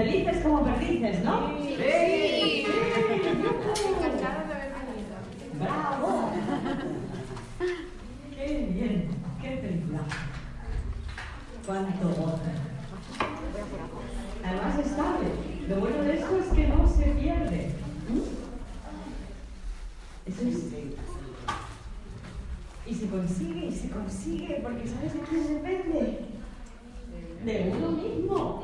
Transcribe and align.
Felices 0.00 0.42
como 0.42 0.64
perdices, 0.64 1.22
¿no? 1.22 1.58
Sí. 1.60 2.66
Bravo. 5.60 6.30
Qué 8.34 8.46
bien. 8.72 9.10
Qué 9.42 9.48
película. 9.58 10.00
Cuánto 11.66 12.08
gozo. 12.08 12.40
Además 14.42 14.78
estable. 14.78 15.28
Lo 15.68 15.76
bueno 15.76 16.02
de 16.02 16.14
esto 16.14 16.38
es 16.38 16.46
que 16.46 16.68
no 16.68 16.88
se 16.88 17.04
pierde. 17.04 17.74
¿Mm? 18.08 18.20
Eso 20.30 20.42
es. 20.48 20.64
Y 22.86 22.94
se 22.94 23.06
consigue, 23.06 23.66
y 23.66 23.72
se 23.72 23.90
consigue, 23.90 24.60
porque 24.62 24.88
¿sabes 24.88 25.12
de 25.12 25.20
quién 25.20 25.46
depende? 25.46 26.30
De 27.44 27.72
uno 27.74 27.90
mismo. 27.92 28.62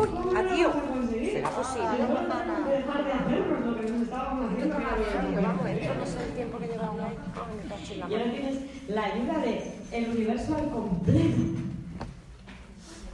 Uy, 0.00 0.08
¿Cómo 0.08 0.32
no 0.32 0.42
lo 0.42 0.50
adiós. 0.50 0.72
vamos 0.74 0.88
a 0.88 0.92
conseguir? 1.00 1.32
¿Será 1.32 1.50
posible? 1.50 1.86
A 1.86 1.92
lo 1.92 1.98
mejor 2.08 2.28
tenemos 2.28 2.66
que 2.66 2.72
dejar 2.72 3.04
de 3.04 3.12
hacernos 3.12 3.60
lo 3.66 3.72
que 3.76 3.82
nos 3.92 4.02
estábamos 4.02 4.52
haciendo. 4.52 4.76
Yo, 4.78 5.42
vamos, 5.42 5.66
esto 5.68 5.94
no 5.94 6.06
sé 6.06 6.18
el 6.24 6.32
tiempo 6.32 6.58
que 6.58 6.66
llevamos 6.68 7.00
ahí. 7.00 7.16
Ay, 7.34 7.56
me 7.56 7.64
cacho 7.68 7.79
en 7.92 8.00
la 8.00 8.08
Y 8.08 8.14
ahora 8.14 8.30
tienes 8.30 8.58
la 8.88 9.04
ayuda 9.04 9.38
de 9.38 9.72
el 9.92 10.10
universo 10.10 10.54
al 10.56 10.70
completo. 10.70 11.42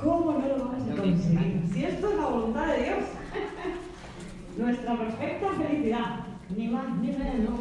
¿Cómo 0.02 0.32
no 0.32 0.46
lo 0.46 0.64
vamos 0.64 0.90
a 0.90 0.96
conseguir? 0.96 1.62
Si 1.72 1.84
esto 1.84 2.10
es 2.10 2.16
la 2.16 2.26
voluntad 2.26 2.66
de 2.66 2.84
Dios. 2.84 3.04
Nuestra 4.56 4.98
perfecta 4.98 5.46
felicidad. 5.52 6.20
Ni 6.56 6.68
más 6.68 6.96
ni 6.98 7.08
menos. 7.08 7.56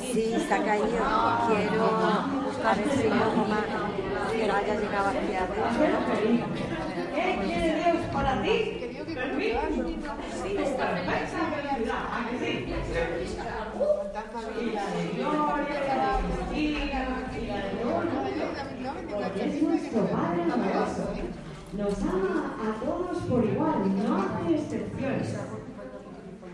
Sí, 0.00 0.34
se 0.48 0.54
ha 0.54 0.64
caído. 0.64 0.86
Quiero 1.46 1.84
buscar 2.44 2.78
el 2.78 2.90
signo 2.90 3.46
más 3.48 4.32
que 4.32 4.46
no 4.46 4.54
haya 4.54 4.74
llegado 4.80 5.08
aquí 5.08 5.34
adentro. 5.34 5.64
¿Qué 7.14 7.38
quiere 7.44 7.74
Dios 7.74 8.06
para 8.12 8.42
ti? 8.42 8.87
¿A 9.18 9.26
la 9.26 10.98
la 11.68 11.78
la 11.86 12.08
es 19.40 19.62
nuestro 19.62 20.06
Padre 20.06 20.42
amoroso. 20.42 21.10
Nos 21.72 22.02
ama 22.02 22.56
a 22.60 22.84
todos 22.84 23.22
por 23.24 23.44
igual, 23.44 23.96
no 23.96 24.16
hace 24.16 24.54
excepciones. 24.54 25.36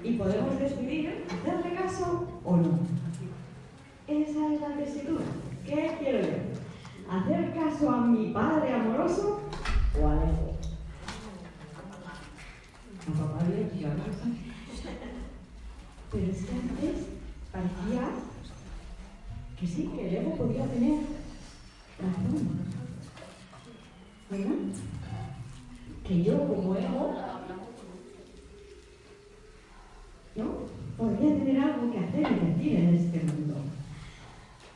Y 0.02 0.12
podemos 0.14 0.58
decidir 0.58 1.24
hacerle 1.30 1.74
caso 1.74 2.26
o 2.44 2.56
no. 2.56 2.78
Esa 4.06 4.52
es 4.52 4.60
la 4.60 4.68
tesitura. 4.76 5.24
¿Qué 5.64 5.96
quiero 5.98 6.20
yo? 6.20 6.36
¿Hacer 7.10 7.54
caso 7.54 7.90
a 7.90 8.00
mi 8.02 8.32
Padre 8.32 8.74
amoroso 8.74 9.40
o 10.00 10.08
al 10.08 10.18
ego? 10.18 10.54
A 13.06 13.12
papá 13.18 13.44
Dios, 13.44 13.80
yo 13.80 13.88
no 13.88 13.94
lo 13.94 14.12
sé. 14.12 14.44
Pero 16.14 16.30
es 16.30 16.44
que 16.44 16.52
antes 16.52 17.06
parecía 17.50 18.08
que 19.58 19.66
sí, 19.66 19.90
que 19.96 20.08
el 20.08 20.14
ego 20.14 20.36
podía 20.36 20.64
tener 20.66 21.00
razón. 21.98 22.48
¿Verdad? 24.30 24.54
Que 26.06 26.22
yo 26.22 26.38
como 26.46 26.76
ego, 26.76 27.16
¿no? 30.36 30.44
Podría 30.96 31.36
tener 31.36 31.60
algo 31.60 31.90
que 31.90 31.98
hacer 31.98 32.20
y 32.20 32.46
decir 32.46 32.78
en 32.78 32.94
este 32.94 33.18
mundo. 33.24 33.56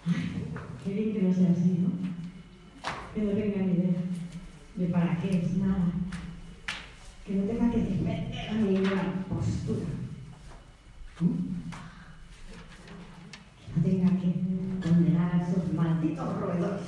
Ay, 0.06 0.44
qué 0.84 0.92
bien 0.92 1.12
que 1.12 1.22
no 1.22 1.34
sea 1.34 1.52
así, 1.52 1.78
¿no? 1.78 1.90
Que 3.14 3.22
no 3.22 3.30
tenga 3.30 3.62
ni 3.62 3.72
idea 3.74 4.02
de 4.74 4.86
para 4.86 5.16
qué 5.20 5.38
es 5.38 5.56
nada. 5.56 5.92
Que 7.24 7.34
no 7.34 7.44
tenga 7.44 7.70
que 7.70 7.78
defender 7.78 8.26
ninguna 8.60 9.24
postura. 9.28 9.97
¿Mm? 11.20 11.58
no 13.74 13.82
tenga 13.82 14.10
que 14.20 14.30
condenar 14.80 15.34
a 15.34 15.42
esos 15.42 15.72
malditos 15.72 16.40
roedores. 16.40 16.86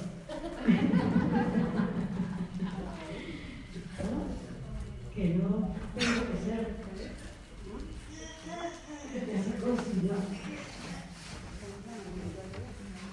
Que 5.15 5.35
no 5.35 5.75
tengo 5.97 6.21
que 6.31 6.45
ser 6.45 6.77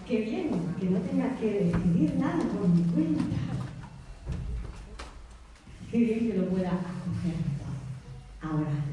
Que 0.07 0.21
bien, 0.21 0.49
que 0.79 0.85
no 0.85 0.99
tenga 0.99 1.35
que 1.35 1.47
decidir 1.51 2.15
nada 2.15 2.37
por 2.37 2.67
mi 2.69 2.83
cuenta. 2.93 3.23
Qué 5.91 5.97
bien 5.97 6.31
que 6.31 6.37
lo 6.37 6.45
pueda 6.49 6.69
acoger 6.69 7.35
todo, 8.39 8.86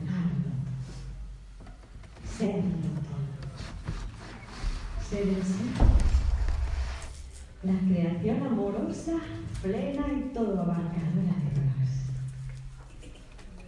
plena 9.62 10.06
y 10.16 10.32
todo 10.32 10.62
abarcadora 10.62 11.34
de 11.42 11.50
Dios. 11.60 11.90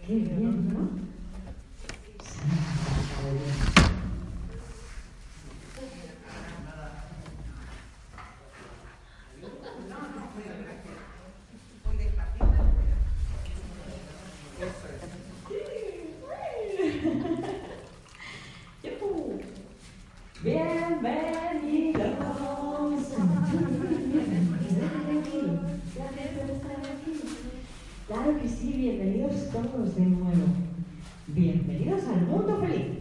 Qué 0.05 0.15
bien, 0.15 0.73
¿no? 0.73 0.89
Santa 2.23 3.17
de 3.23 3.31
Dios. 3.33 3.57
Yujú. 18.83 19.39
Bienvenidos. 20.43 20.97
Gracias 25.95 26.29
por 26.37 26.49
estar 26.49 26.77
aquí. 26.77 27.13
Claro 28.07 28.39
que 28.39 28.47
sí, 28.47 28.73
bienvenidos 28.73 29.49
todos 29.51 29.95
de 29.95 30.05
nuevo. 30.05 30.45
Bienvenidos 31.27 32.03
al 32.07 32.21
mundo 32.21 32.57
feliz. 32.61 32.99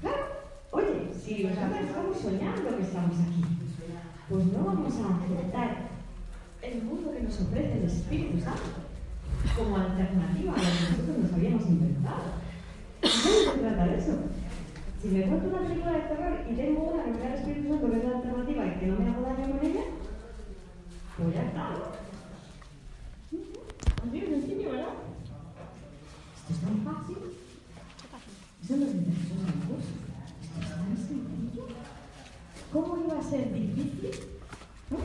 Claro, 0.00 0.24
oye, 0.70 1.10
si 1.20 1.44
nosotros 1.44 1.80
estamos 1.86 2.16
soñando 2.18 2.76
que 2.76 2.82
estamos 2.82 3.16
aquí, 3.20 3.44
pues 4.28 4.44
no 4.46 4.64
vamos 4.64 4.94
a 4.94 5.24
aceptar 5.24 5.88
el 6.62 6.82
mundo 6.82 7.12
que 7.12 7.22
nos 7.22 7.40
ofrece 7.40 7.78
el 7.78 7.84
Espíritu 7.84 8.40
Santo. 8.40 8.70
como 9.56 9.76
alternativa 9.76 10.52
a 10.52 10.56
lo 10.56 10.62
que 10.62 10.90
nosotros 10.90 11.18
nos 11.18 11.32
habíamos 11.32 11.66
inventado. 11.66 12.22
No 13.02 13.08
se 13.08 13.58
trata 13.58 13.86
de 13.86 13.98
eso. 13.98 14.18
Si 15.00 15.08
me 15.08 15.22
cuento 15.22 15.48
una 15.48 15.68
película 15.68 15.92
de 15.92 16.00
terror 16.00 16.38
y 16.48 16.54
tengo 16.54 16.80
una 16.82 17.04
que 17.04 17.10
me 17.10 17.18
da 17.18 17.26
el 17.26 17.34
Espíritu 17.34 17.68
Santo 17.68 17.90
que 17.90 17.96
es 17.98 18.04
la 18.04 18.16
alternativa 18.16 18.66
y 18.66 18.78
que 18.78 18.86
no 18.86 18.98
me 18.98 19.10
hago 19.10 19.22
daño 19.22 19.50
con 19.50 19.66
ella, 19.66 19.84
pues 21.16 21.34
ya 21.34 21.42
está. 21.42 21.68
Así 24.06 24.20
de 24.20 24.26
sencillo, 24.26 24.70
¿verdad? 24.70 24.94
Esto 26.36 26.52
es 26.52 26.60
tan 26.60 26.78
fácil. 26.82 27.16
Eso 28.62 28.76
no 28.76 28.86
es 28.86 28.94
de 28.94 29.12
Jesús 29.12 29.38
en 29.38 29.46
la 29.46 29.52
cruz. 29.66 29.84
Esto 30.42 30.60
es 30.60 30.68
tan 30.70 30.96
sencillo. 30.96 31.66
¿Cómo 32.72 33.04
iba 33.04 33.18
a 33.18 33.22
ser 33.22 33.52
difícil? 33.52 34.10
¿no? 34.90 34.98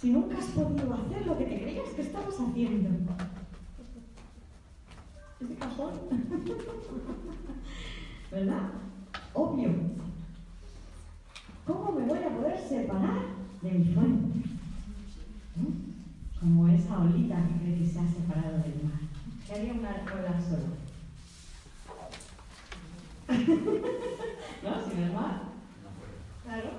Si 0.00 0.10
nunca 0.10 0.38
has 0.38 0.46
podido 0.46 0.94
hacer 0.94 1.26
lo 1.26 1.38
que 1.38 1.44
te 1.44 1.60
creías 1.60 1.88
que 1.90 2.02
estabas 2.02 2.34
haciendo. 2.34 2.90
Ese 5.40 5.54
cajón. 5.56 5.92
¿Verdad? 8.30 8.70
Obvio. 9.34 9.70
¿Cómo 11.66 11.92
me 11.92 12.06
voy 12.06 12.18
a 12.18 12.36
poder 12.36 12.58
separar 12.72 13.20
de 13.60 13.70
mi 13.70 13.84
fuente? 13.94 14.48
¿No? 15.56 15.66
Como 16.40 16.68
esa 16.68 16.98
olita 16.98 17.36
que 17.36 17.64
cree 17.64 17.78
que 17.78 17.86
se 17.86 17.98
ha 18.00 18.08
separado 18.08 18.58
del 18.58 18.82
mar. 18.84 19.00
Que 19.46 19.52
haría 19.54 19.72
una 19.74 19.90
ola 19.90 20.40
sola. 20.40 20.70
¿No? 24.62 24.88
Sin 24.90 24.98
el 25.02 25.12
mar. 25.12 25.42
Claro. 26.44 26.70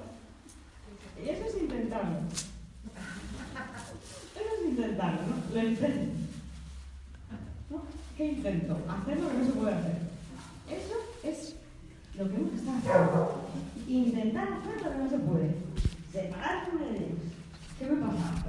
Y 1.23 1.29
eso 1.29 1.45
es 1.45 1.61
intentarlo. 1.61 2.17
Eso 4.35 4.51
es 4.59 4.69
intentarlo, 4.71 5.21
¿no? 5.21 5.35
Lo 5.61 5.69
intento. 5.69 6.13
¿Qué 8.17 8.25
intento? 8.25 8.77
Hacer 8.89 9.19
lo 9.19 9.29
que 9.29 9.37
no 9.37 9.45
se 9.45 9.51
puede 9.51 9.73
hacer. 9.75 9.97
Eso 10.69 10.95
es 11.23 11.55
lo 12.17 12.29
que 12.29 12.35
uno 12.35 12.49
está 12.55 12.77
haciendo. 12.77 13.41
Intentar 13.87 14.47
hacer 14.53 14.81
lo 14.83 14.91
que 14.91 14.97
no 14.97 15.09
se 15.09 15.17
puede. 15.19 15.55
Separarme 16.11 16.85
de 16.85 16.97
ellos. 16.97 17.19
¿Qué 17.79 17.85
me 17.87 18.01
pasa? 18.01 18.45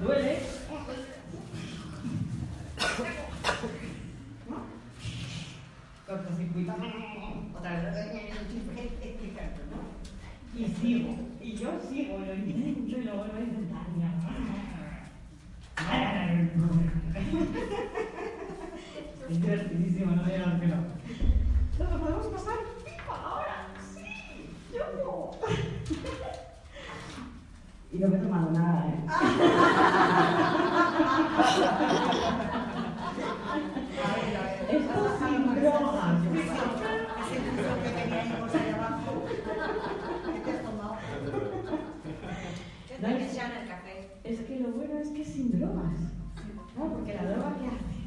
Duele. 0.00 0.38
¿No? 4.48 4.56
Cortocircuito. 6.06 6.72
Otra 7.58 7.80
vez. 7.82 8.06
explicando, 9.02 9.60
¿no? 9.70 10.58
Y 10.58 10.66
sigo. 10.80 11.10
Y 11.42 11.52
yo 11.56 11.70
sigo, 11.88 12.18
lo 12.18 12.34
intento 12.34 12.98
y 12.98 13.02
lo 13.04 13.16
vuelvo 13.18 13.36
a 13.36 13.40
intentar. 13.40 13.80
Es 19.28 19.40
divertidísimo, 19.40 20.16
no 20.16 20.22
digas 20.24 20.60
que 20.60 20.66
no. 20.66 20.76
¿Nos 21.78 21.90
lo 21.92 22.00
podemos 22.00 22.26
pasar 22.26 22.56
pipa 22.84 23.16
ahora? 23.16 23.66
¡Sí! 23.94 24.50
¡Yo! 24.74 25.30
Y 27.92 27.98
no 27.98 28.08
me 28.08 28.16
he 28.16 28.20
tomado 28.20 28.50
nada, 28.50 28.88
¿eh? 28.88 29.00
Esto 34.70 35.18
sin 35.18 35.54
drogas. 35.54 36.20
No 43.00 43.08
es- 43.08 43.32
el 43.32 43.68
café. 43.68 44.10
Es 44.24 44.40
que 44.40 44.56
lo 44.60 44.68
bueno 44.72 44.98
es 44.98 45.08
que 45.20 45.26
sin 45.26 45.58
drogas. 45.58 46.00
Claro, 46.74 46.94
porque 46.94 47.14
la 47.14 47.24
droga 47.24 47.56
¿qué 47.58 47.66
hace? 47.66 48.00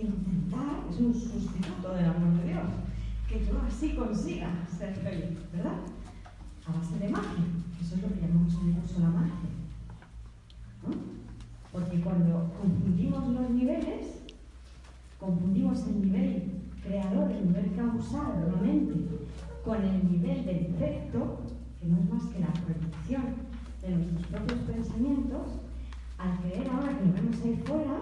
Intentar 0.00 0.80
es 0.90 0.98
un 0.98 1.12
sustituto 1.12 1.94
del 1.94 2.06
amor 2.06 2.40
de 2.40 2.48
Dios. 2.48 2.70
Que 3.28 3.44
yo 3.44 3.60
así 3.66 3.94
consiga 3.94 4.48
ser 4.66 4.94
feliz, 4.94 5.38
¿verdad? 5.52 5.76
A 6.66 6.72
base 6.72 6.98
de 6.98 7.08
magia. 7.10 7.44
Eso 7.80 7.96
es 7.96 8.02
lo 8.02 8.08
que 8.08 8.20
llamamos 8.22 8.54
en 8.54 8.68
el 8.68 8.74
curso 8.76 9.00
la 9.00 9.10
magia. 9.10 9.50
¿no? 10.82 10.94
Porque 11.70 12.00
cuando 12.00 12.50
confundimos 12.58 13.28
los 13.28 13.50
niveles, 13.50 14.22
confundimos 15.20 15.86
el 15.86 16.02
nivel 16.02 16.62
creador, 16.82 17.30
el 17.30 17.46
nivel 17.48 17.76
causal 17.76 18.40
de 18.40 18.52
la 18.52 18.62
mente, 18.62 18.94
con 19.64 19.82
el 19.82 20.10
nivel 20.10 20.46
de 20.46 20.54
defecto, 20.54 21.40
que 21.78 21.86
no 21.88 21.98
es 21.98 22.10
más 22.10 22.24
que 22.32 22.40
la 22.40 22.52
proyección 22.52 23.51
de 23.82 23.90
nuestros 23.90 24.26
propios 24.26 24.60
pensamientos, 24.60 25.60
al 26.18 26.38
creer 26.38 26.68
ahora 26.68 26.96
que 26.96 27.04
lo 27.04 27.12
vemos 27.12 27.42
ahí 27.44 27.62
fuera, 27.66 27.98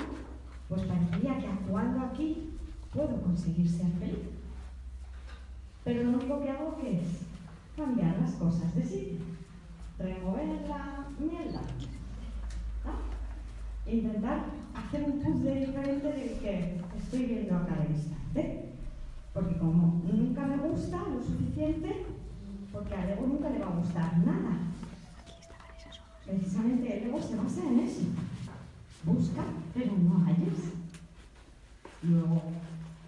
pues 0.69 0.83
parecería 0.83 1.39
que 1.39 1.47
actuando 1.47 2.01
aquí 2.01 2.51
puedo 2.93 3.21
conseguir 3.23 3.69
ser 3.69 3.91
feliz. 3.99 4.29
Pero 5.85 6.05
lo 6.05 6.19
único 6.19 6.41
que 6.41 6.51
hago 6.51 6.77
que 6.77 7.01
es 7.01 7.09
cambiar 7.77 8.19
las 8.21 8.33
cosas 8.33 8.75
de 8.75 8.83
sitio, 8.83 9.19
remover 9.99 10.69
la 10.69 11.07
mierda, 11.19 11.63
¿no? 12.85 13.91
intentar 13.91 14.45
hacer 14.75 15.05
un 15.05 15.21
puzzle 15.21 15.67
diferente 15.67 16.07
del 16.07 16.39
que 16.39 16.81
estoy 16.99 17.25
viendo 17.25 17.57
a 17.57 17.67
cada 17.67 17.87
instante. 17.87 18.67
Porque 19.33 19.57
como 19.59 20.03
nunca 20.05 20.45
me 20.45 20.57
gusta 20.57 20.99
lo 20.99 21.23
suficiente, 21.23 22.05
porque 22.73 22.95
al 22.95 23.11
ego 23.11 23.27
nunca 23.27 23.49
le 23.49 23.61
va 23.61 23.69
a 23.69 23.77
gustar 23.77 24.19
nada. 24.19 24.59
Precisamente 26.31 26.97
el 26.97 27.09
ego 27.09 27.21
se 27.21 27.35
basa 27.35 27.61
en 27.67 27.81
eso. 27.81 28.03
Busca, 29.05 29.43
pero 29.75 29.93
no 29.97 30.25
hallas. 30.25 30.75
Luego, 32.03 32.43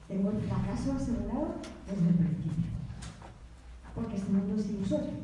tengo 0.08 0.30
el 0.30 0.40
fracaso 0.40 0.92
asegurado 0.92 1.54
desde 1.86 2.08
el 2.08 2.14
principio. 2.16 2.70
Porque 3.94 4.16
este 4.16 4.32
mundo 4.32 4.56
es 4.56 4.70
ilusorio. 4.70 5.22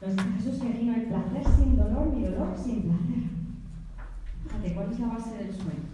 Los 0.00 0.14
casos 0.14 0.60
que 0.60 0.68
aquí 0.68 0.84
no 0.84 0.94
hay 0.94 1.06
placer 1.06 1.54
sin 1.56 1.76
dolor 1.76 2.06
ni 2.14 2.24
dolor 2.24 2.54
sin 2.56 2.82
placer. 2.82 3.24
Fíjate, 4.44 4.74
¿cuál 4.74 4.92
es 4.92 5.00
la 5.00 5.06
base 5.08 5.36
del 5.36 5.54
sueño? 5.54 5.84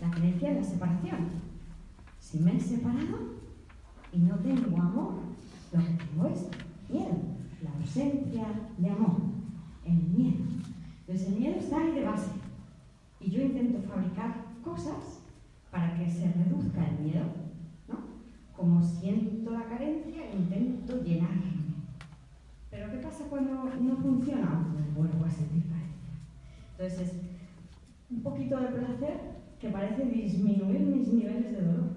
La 0.00 0.10
creencia 0.10 0.50
de 0.50 0.60
la 0.60 0.64
separación. 0.64 1.18
Si 2.20 2.38
me 2.38 2.56
he 2.56 2.60
separado 2.60 3.38
y 4.12 4.18
no 4.18 4.36
tengo 4.36 4.76
amor, 4.80 5.14
lo 5.72 5.80
que 5.80 6.04
tengo 6.04 6.28
es 6.28 6.46
miedo, 6.88 7.16
la 7.62 7.70
ausencia 7.72 8.46
de 8.76 8.90
amor, 8.90 9.37
el 9.88 10.16
miedo. 10.16 10.44
Entonces 11.00 11.28
el 11.28 11.38
miedo 11.38 11.56
está 11.56 11.78
ahí 11.78 11.92
de 11.92 12.04
base. 12.04 12.30
Y 13.20 13.30
yo 13.30 13.42
intento 13.42 13.80
fabricar 13.88 14.44
cosas 14.62 15.20
para 15.70 15.96
que 15.96 16.08
se 16.08 16.32
reduzca 16.32 16.86
el 16.86 17.04
miedo, 17.04 17.26
¿no? 17.88 17.98
Como 18.56 18.82
siento 18.82 19.50
la 19.50 19.64
carencia, 19.64 20.32
intento 20.32 21.02
llenarme. 21.02 21.58
Pero 22.70 22.90
¿qué 22.90 22.98
pasa 22.98 23.24
cuando 23.28 23.64
no 23.64 23.96
funciona? 23.96 24.68
Pues 24.72 24.94
vuelvo 24.94 25.24
a 25.24 25.30
sentir 25.30 25.64
carencia. 25.64 26.10
Entonces 26.72 27.00
es 27.00 27.14
un 28.10 28.22
poquito 28.22 28.60
de 28.60 28.68
placer 28.68 29.20
que 29.60 29.68
parece 29.68 30.04
disminuir 30.04 30.80
mis 30.80 31.08
niveles 31.08 31.52
de 31.52 31.62
dolor. 31.62 31.90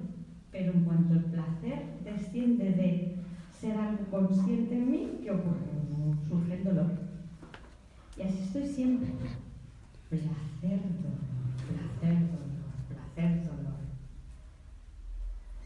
Pero 0.52 0.74
en 0.74 0.84
cuanto 0.84 1.14
el 1.14 1.26
placer 1.26 2.00
desciende 2.04 2.72
de 2.72 3.16
ser 3.52 3.78
algo 3.78 4.06
consciente 4.10 4.76
en 4.76 4.92
mí, 4.92 5.20
¿qué 5.22 5.32
ocurre? 5.32 5.72
Surge 6.28 6.56
el 6.56 6.64
dolor. 6.64 7.11
Y 8.22 8.28
así 8.28 8.44
estoy 8.44 8.68
siempre. 8.68 9.10
Placer, 10.10 10.30
dolor, 10.62 11.18
placer, 11.68 12.20
dolor, 12.20 12.52
placer, 12.88 13.46
dolor. 13.46 13.80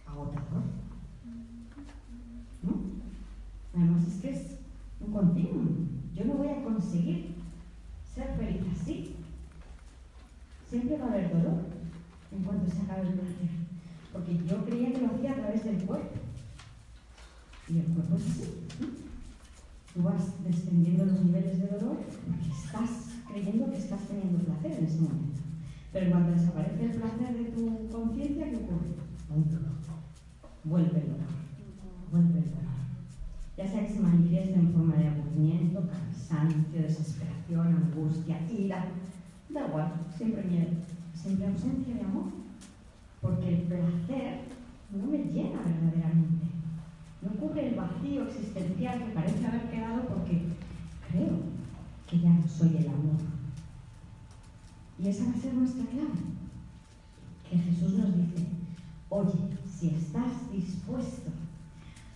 Agotador. 0.06 0.64
Además 3.76 4.08
es 4.08 4.22
que 4.22 4.30
es 4.30 4.60
un 5.02 5.12
continuo. 5.12 5.64
Yo 6.14 6.24
no 6.24 6.36
voy 6.36 6.48
a 6.48 6.64
conseguir 6.64 7.36
ser 8.14 8.38
feliz 8.38 8.62
así. 8.72 9.16
Siempre 10.70 10.98
va 10.98 11.08
a 11.08 11.10
haber 11.10 11.34
dolor 11.34 11.66
en 12.32 12.44
cuanto 12.44 12.72
se 12.72 12.82
acabe 12.84 13.02
el 13.02 13.16
placer. 13.16 13.50
Porque 14.14 14.38
yo 14.48 14.64
creía 14.64 14.94
que 14.94 15.02
lo 15.02 15.14
hacía 15.14 15.32
a 15.32 15.36
través 15.36 15.66
del 15.66 15.84
cuerpo. 15.84 16.16
Y 17.68 17.80
el 17.80 17.86
cuerpo 17.88 18.16
es 18.16 18.28
así. 18.28 19.05
Tú 19.96 20.04
vas 20.04 20.44
descendiendo 20.44 21.06
los 21.06 21.24
niveles 21.24 21.58
de 21.58 21.68
dolor 21.68 21.96
porque 21.96 22.52
estás 22.52 23.16
creyendo 23.32 23.72
que 23.72 23.78
estás 23.78 24.02
teniendo 24.02 24.40
placer 24.40 24.74
en 24.74 24.86
ese 24.86 25.00
momento. 25.00 25.40
Pero 25.94 26.12
cuando 26.12 26.32
desaparece 26.32 26.84
el 26.84 26.92
placer 26.92 27.34
de 27.34 27.46
tu 27.46 27.88
conciencia, 27.88 28.50
¿qué 28.50 28.58
ocurre? 28.58 28.92
Vuelve 30.66 31.00
el 31.00 31.08
dolor. 31.08 31.32
Vuelve 32.12 32.40
el 32.40 32.50
dolor. 32.52 32.76
Ya 33.56 33.66
sea 33.66 33.88
que 33.88 33.94
se 33.94 34.02
manifieste 34.02 34.56
en 34.56 34.74
forma 34.74 34.96
de 34.96 35.08
aburrimiento, 35.08 35.88
cansancio, 35.88 36.82
desesperación, 36.82 37.68
angustia, 37.68 38.38
ira. 38.52 38.88
Da 39.48 39.66
igual, 39.66 39.94
siempre 40.18 40.44
miedo, 40.44 40.72
siempre 41.14 41.48
ausencia 41.48 41.96
de 41.96 42.02
amor. 42.02 42.26
Porque 43.22 43.48
el 43.48 43.62
placer 43.62 44.42
no 44.92 45.08
me 45.08 45.20
llena 45.20 45.60
verdaderamente. 45.64 46.55
No 47.26 47.32
cubre 47.40 47.70
el 47.70 47.76
vacío 47.76 48.28
existencial 48.28 49.00
que 49.00 49.14
parece 49.14 49.48
haber 49.48 49.70
quedado 49.72 50.08
porque 50.08 50.44
creo 51.10 51.40
que 52.08 52.20
ya 52.20 52.30
no 52.30 52.48
soy 52.48 52.78
el 52.78 52.88
amor. 52.88 53.20
Y 55.00 55.10
esa 55.10 55.26
va 55.26 55.32
a 55.32 55.42
ser 55.42 55.54
nuestra 55.56 55.86
clave. 55.86 56.22
Que 57.50 57.58
Jesús 57.58 57.94
nos 57.94 58.16
dice, 58.16 58.46
oye, 59.10 59.34
si 59.68 59.90
estás 59.90 60.52
dispuesto 60.52 61.32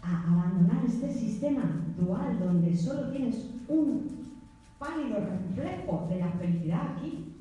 a 0.03 0.31
abandonar 0.31 0.85
este 0.85 1.11
sistema 1.11 1.63
dual 1.97 2.39
donde 2.39 2.75
solo 2.75 3.09
tienes 3.09 3.49
un 3.67 4.07
pálido 4.77 5.19
reflejo 5.19 6.07
de 6.09 6.19
la 6.19 6.31
felicidad 6.31 6.95
aquí, 6.95 7.33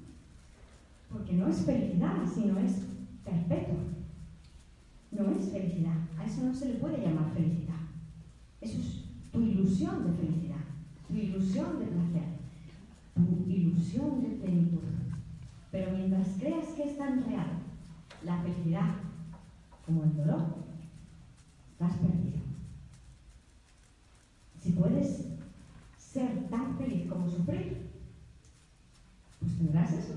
porque 1.10 1.34
no 1.34 1.48
es 1.48 1.64
felicidad, 1.64 2.16
sino 2.34 2.58
es 2.58 2.82
perpetuo. 3.24 3.97
No 5.10 5.30
es 5.32 5.50
felicidad, 5.50 5.96
a 6.18 6.24
eso 6.24 6.42
no 6.42 6.54
se 6.54 6.66
le 6.66 6.74
puede 6.74 7.00
llamar 7.00 7.32
felicidad. 7.32 7.80
Eso 8.60 8.78
es 8.78 9.04
tu 9.32 9.40
ilusión 9.40 10.04
de 10.04 10.12
felicidad, 10.16 10.64
tu 11.06 11.14
ilusión 11.14 11.78
de 11.78 11.86
placer, 11.86 12.28
tu 13.14 13.50
ilusión 13.50 14.22
de 14.22 14.28
plenitud. 14.36 14.82
Pero 15.70 15.92
mientras 15.92 16.28
creas 16.38 16.68
que 16.68 16.84
es 16.84 16.98
tan 16.98 17.24
real 17.24 17.46
la 18.24 18.42
felicidad 18.42 18.94
como 19.86 20.04
el 20.04 20.16
dolor, 20.16 20.44
estás 21.72 21.96
perdido. 21.96 22.38
Si 24.60 24.72
puedes 24.72 25.26
ser 25.96 26.48
tan 26.50 26.76
feliz 26.76 27.08
como 27.08 27.28
sufrir, 27.28 27.88
pues 29.40 29.56
tendrás 29.56 29.92
eso. 29.92 30.14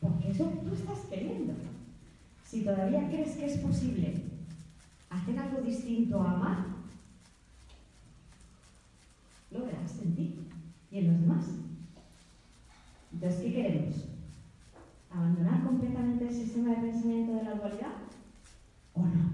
Porque 0.00 0.30
eso 0.30 0.44
tú 0.44 0.74
estás 0.74 0.98
queriendo. 1.06 1.54
Si 2.52 2.64
todavía 2.64 3.08
crees 3.08 3.36
que 3.36 3.46
es 3.46 3.56
posible 3.60 4.12
hacer 5.08 5.38
algo 5.38 5.62
distinto 5.62 6.20
a 6.20 6.32
amar, 6.32 6.66
lo 9.50 9.64
verás 9.64 9.98
en 10.02 10.14
ti 10.14 10.38
y 10.90 10.98
en 10.98 11.06
los 11.06 11.20
demás. 11.22 11.46
Entonces, 13.10 13.40
¿qué 13.40 13.54
queremos? 13.54 14.04
¿Abandonar 15.10 15.64
completamente 15.64 16.28
el 16.28 16.34
sistema 16.34 16.74
de 16.74 16.90
pensamiento 16.90 17.36
de 17.36 17.42
la 17.42 17.54
dualidad 17.54 17.94
o 18.92 19.00
no? 19.00 19.30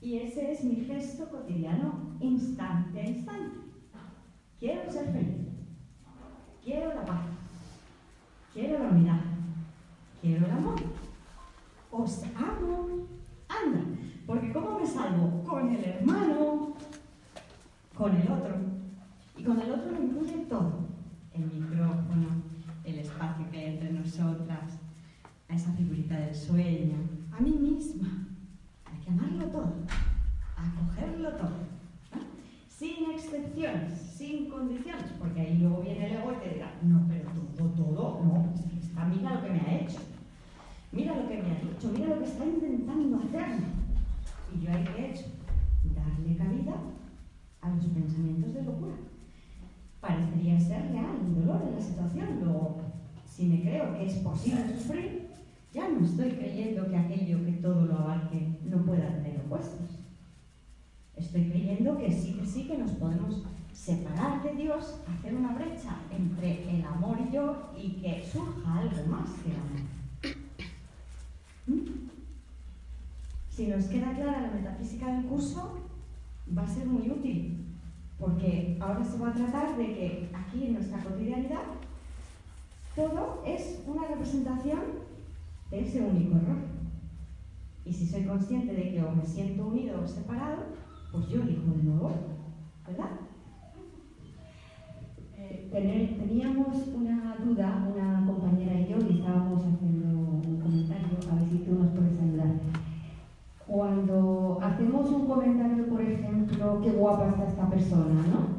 Y 0.00 0.18
ese 0.18 0.52
es 0.52 0.62
mi 0.62 0.76
gesto 0.76 1.28
cotidiano, 1.28 2.16
instante 2.20 3.00
a 3.00 3.04
instante. 3.04 3.58
Quiero 4.60 4.92
ser 4.92 5.12
feliz. 5.12 5.48
Quiero 6.62 6.94
la 6.94 7.04
paz. 7.04 7.26
Quiero 8.54 8.78
la 8.78 8.90
unidad. 8.90 9.35
Quiero 10.26 10.44
el 10.44 10.50
amor. 10.50 10.74
Os 11.92 12.24
amo. 12.34 13.06
Anda. 13.48 13.80
Porque 14.26 14.52
¿cómo 14.52 14.80
me 14.80 14.84
salvo? 14.84 15.44
Con 15.44 15.70
el 15.70 15.84
hermano, 15.84 16.74
con 17.94 18.16
el 18.16 18.28
otro. 18.32 18.56
Y 19.36 19.44
con 19.44 19.60
el 19.60 19.70
otro 19.70 19.92
me 19.92 20.04
incluye 20.06 20.46
todo. 20.48 20.80
El 21.32 21.44
micrófono, 21.44 22.42
el 22.82 22.98
espacio 22.98 23.48
que 23.52 23.58
hay 23.58 23.74
entre 23.74 23.92
nosotras, 23.92 24.80
a 25.48 25.54
esa 25.54 25.70
figurita 25.74 26.18
del 26.18 26.34
sueño, 26.34 26.96
a 27.30 27.40
mí 27.40 27.52
misma. 27.52 28.26
Hay 28.84 28.98
que 29.04 29.10
amarlo 29.10 29.46
todo, 29.46 29.74
acogerlo 30.56 31.30
todo. 31.36 31.56
¿no? 32.12 32.20
Sin 32.68 33.12
excepciones, 33.12 33.92
sin 33.92 34.50
condiciones, 34.50 35.12
porque 35.20 35.40
ahí 35.40 35.58
luego 35.58 35.82
viene 35.82 36.06
el 36.06 36.16
ego 36.16 36.32
y 36.32 36.48
te 36.48 36.54
dirá, 36.54 36.74
no, 36.82 37.06
pero 37.06 37.30
todo, 37.56 37.68
todo, 37.68 38.24
no, 38.24 38.52
es 38.52 38.60
que 38.72 38.80
está, 38.80 39.04
mira 39.04 39.34
lo 39.34 39.42
que 39.42 39.50
me 39.50 39.60
ha 39.60 39.80
hecho, 39.80 40.00
mira 40.92 41.16
lo 41.16 41.28
que 41.28 41.42
me 41.42 41.50
ha 41.50 41.60
dicho, 41.60 41.92
mira 41.92 42.08
lo 42.08 42.18
que 42.18 42.24
está 42.24 42.44
intentando 42.44 43.18
hacerme. 43.18 43.66
Y 44.54 44.64
yo 44.64 44.70
ahí 44.70 44.84
qué 44.84 45.02
he 45.02 45.10
hecho, 45.10 45.24
darle 45.94 46.36
cabida 46.36 46.74
a 47.60 47.70
los 47.70 47.84
pensamientos 47.86 48.54
de 48.54 48.62
locura. 48.62 48.94
Parecería 50.00 50.60
ser 50.60 50.90
real 50.92 51.18
un 51.20 51.34
dolor 51.40 51.62
en 51.68 51.74
la 51.76 51.80
situación, 51.80 52.40
luego, 52.42 52.76
si 53.26 53.46
me 53.46 53.60
creo 53.62 53.94
que 53.94 54.06
es 54.06 54.14
posible 54.14 54.64
sufrir, 54.78 55.28
ya 55.72 55.88
no 55.88 56.04
estoy 56.04 56.30
creyendo 56.30 56.88
que 56.88 56.96
aquello 56.96 57.44
que 57.44 57.52
todo 57.52 57.86
lo 57.86 57.98
abarque 57.98 58.48
no 58.64 58.78
pueda 58.84 59.08
tener 59.08 59.40
opuestos. 59.44 59.90
Estoy 61.16 61.50
creyendo 61.50 61.98
que 61.98 62.12
sí, 62.12 62.34
que 62.34 62.46
sí, 62.46 62.66
que 62.66 62.78
nos 62.78 62.92
podemos 62.92 63.42
separar 63.72 64.42
de 64.42 64.54
Dios, 64.54 65.00
hacer 65.06 65.34
una 65.34 65.52
brecha 65.52 65.96
entre 66.10 66.70
el 66.70 66.84
amor 66.84 67.18
y 67.28 67.34
yo 67.34 67.72
y 67.76 67.90
que 68.00 68.24
surja 68.24 68.78
algo 68.78 69.06
más 69.08 69.30
que 69.42 69.50
el 69.50 69.56
amor. 69.56 69.95
¿Mm? 71.66 71.80
Si 73.50 73.66
nos 73.68 73.84
queda 73.86 74.14
clara 74.14 74.42
la 74.42 74.50
metafísica 74.50 75.12
del 75.12 75.26
curso, 75.26 75.80
va 76.56 76.62
a 76.62 76.66
ser 76.66 76.86
muy 76.86 77.10
útil, 77.10 77.66
porque 78.18 78.76
ahora 78.80 79.04
se 79.04 79.18
va 79.18 79.30
a 79.30 79.34
tratar 79.34 79.76
de 79.76 79.86
que 79.86 80.30
aquí 80.34 80.66
en 80.66 80.74
nuestra 80.74 81.02
cotidianidad 81.02 81.62
todo 82.94 83.42
es 83.46 83.82
una 83.86 84.06
representación 84.08 84.80
de 85.70 85.80
ese 85.80 86.00
único 86.00 86.36
error. 86.36 86.56
Y 87.84 87.92
si 87.92 88.06
soy 88.06 88.24
consciente 88.24 88.72
de 88.72 88.90
que 88.92 89.02
o 89.02 89.12
me 89.12 89.24
siento 89.24 89.66
unido 89.66 90.02
o 90.02 90.06
separado, 90.08 90.64
pues 91.12 91.28
yo 91.28 91.42
elijo 91.42 91.70
de 91.70 91.82
nuevo, 91.82 92.10
¿verdad? 92.86 93.10
Eh, 95.38 96.16
teníamos 96.18 96.88
una 96.88 97.36
duda, 97.36 97.86
una 97.94 98.26
compañera 98.26 98.80
y 98.80 98.88
yo, 98.88 98.96
y 98.98 99.18
estábamos 99.18 99.62
haciendo 99.62 100.08
un 100.08 100.60
comentario, 100.60 101.18
a 101.30 101.34
ver 101.34 101.48
si 101.50 101.58
tú 101.58 101.74
nos 101.74 101.88
puedes 101.92 102.18
ayudar. 102.20 102.54
Cuando 103.66 104.58
hacemos 104.62 105.10
un 105.10 105.25
comentario, 105.36 105.86
por 105.86 106.00
ejemplo, 106.00 106.80
qué 106.82 106.90
guapa 106.92 107.28
está 107.28 107.46
esta 107.46 107.68
persona, 107.68 108.22
¿no? 108.28 108.56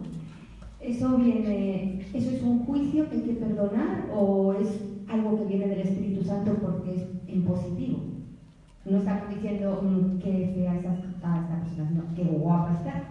¿Eso 0.80 1.18
viene, 1.18 2.06
eso 2.14 2.30
es 2.30 2.44
un 2.44 2.66
juicio 2.66 3.10
que 3.10 3.16
hay 3.16 3.24
que 3.24 3.34
perdonar 3.34 4.10
o 4.14 4.54
es 4.54 4.80
algo 5.10 5.38
que 5.38 5.46
viene 5.46 5.68
del 5.68 5.80
Espíritu 5.80 6.24
Santo 6.24 6.54
porque 6.62 6.96
es 6.96 7.04
en 7.28 7.44
positivo? 7.44 7.98
No 8.86 8.98
estamos 9.00 9.30
diciendo 9.30 9.82
mm, 9.82 10.20
que 10.20 10.52
fea 10.54 10.76
está 10.76 10.94
esta 10.94 11.60
persona, 11.64 11.90
sino 11.90 12.04
qué 12.16 12.24
guapa 12.24 12.74
está. 12.74 13.04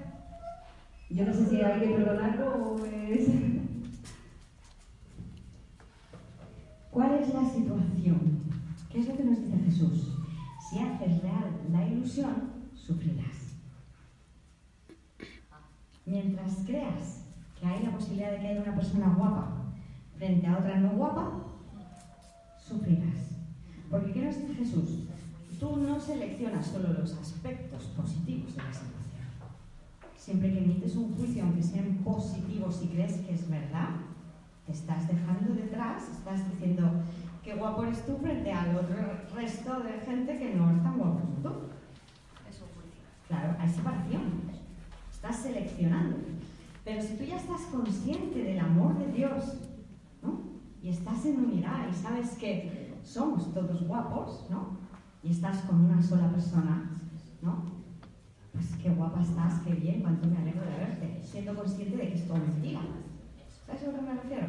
Yo 1.10 1.26
no 1.26 1.32
sé 1.32 1.46
si 1.46 1.60
hay 1.60 1.80
que 1.80 1.88
perdonarlo 1.88 2.46
o 2.54 2.84
es... 2.84 3.28
¿Cuál 6.92 7.14
es 7.20 7.34
la 7.34 7.44
situación? 7.44 8.38
¿Qué 8.90 9.00
es 9.00 9.08
lo 9.08 9.16
que 9.16 9.24
nos 9.24 9.38
dice 9.38 9.58
Jesús? 9.64 10.16
Si 10.70 10.78
haces 10.78 11.20
real 11.20 11.50
la 11.70 11.86
ilusión, 11.86 12.52
sufrirás. 12.74 13.45
Mientras 16.06 16.62
creas 16.64 17.24
que 17.58 17.66
hay 17.66 17.82
la 17.82 17.90
posibilidad 17.90 18.30
de 18.30 18.38
que 18.38 18.46
haya 18.46 18.62
una 18.62 18.76
persona 18.76 19.14
guapa 19.16 19.56
frente 20.16 20.46
a 20.46 20.58
otra 20.58 20.78
no 20.78 20.90
guapa, 20.90 21.32
sufrirás. 22.58 23.32
Porque 23.90 24.12
¿qué 24.12 24.24
nos 24.24 24.36
dice 24.40 24.54
Jesús? 24.54 25.08
Tú 25.58 25.76
no 25.76 25.98
seleccionas 25.98 26.66
solo 26.66 26.92
los 26.92 27.12
aspectos 27.18 27.84
positivos 27.96 28.54
de 28.54 28.62
la 28.62 28.72
situación. 28.72 29.26
Siempre 30.16 30.52
que 30.52 30.58
emites 30.58 30.96
un 30.96 31.14
juicio, 31.16 31.42
aunque 31.42 31.62
sean 31.62 31.98
positivos 32.04 32.80
y 32.84 32.88
crees 32.88 33.14
que 33.18 33.34
es 33.34 33.48
verdad, 33.48 33.90
te 34.64 34.72
estás 34.72 35.08
dejando 35.08 35.54
detrás, 35.54 36.08
estás 36.10 36.48
diciendo 36.50 36.88
qué 37.42 37.54
guapo 37.54 37.84
eres 37.84 38.04
tú 38.04 38.16
frente 38.18 38.52
al 38.52 38.76
otro 38.76 38.96
resto 39.34 39.80
de 39.80 40.00
gente 40.00 40.38
que 40.38 40.54
no 40.54 40.70
es 40.70 40.82
tan 40.82 40.98
guapo 40.98 41.20
como 41.20 41.36
tú. 41.42 41.66
Claro, 43.28 43.56
hay 43.58 43.68
separación. 43.68 44.55
Estás 45.28 45.42
seleccionando. 45.42 46.18
Pero 46.84 47.02
si 47.02 47.16
tú 47.16 47.24
ya 47.24 47.34
estás 47.34 47.62
consciente 47.62 48.44
del 48.44 48.60
amor 48.60 48.96
de 48.96 49.10
Dios, 49.10 49.56
¿no? 50.22 50.38
Y 50.80 50.90
estás 50.90 51.26
en 51.26 51.44
unidad 51.44 51.88
y 51.90 51.94
sabes 51.94 52.36
que 52.38 52.94
somos 53.02 53.52
todos 53.52 53.88
guapos, 53.88 54.46
¿no? 54.48 54.78
Y 55.24 55.32
estás 55.32 55.62
con 55.62 55.84
una 55.84 56.00
sola 56.00 56.30
persona, 56.30 56.92
¿no? 57.42 57.64
Pues 58.52 58.66
qué 58.80 58.90
guapa 58.90 59.20
estás, 59.20 59.62
qué 59.62 59.74
bien, 59.74 60.00
cuánto 60.02 60.28
me 60.28 60.38
alegro 60.38 60.62
de 60.62 60.78
verte, 60.78 61.20
siendo 61.24 61.56
consciente 61.56 61.96
de 61.96 62.08
que 62.08 62.14
es 62.14 62.28
todo 62.28 62.38
mentira. 62.38 62.82
¿Sabes 63.66 63.82
a 63.82 63.86
lo 63.86 63.94
que 63.94 64.02
me 64.02 64.14
refiero? 64.14 64.48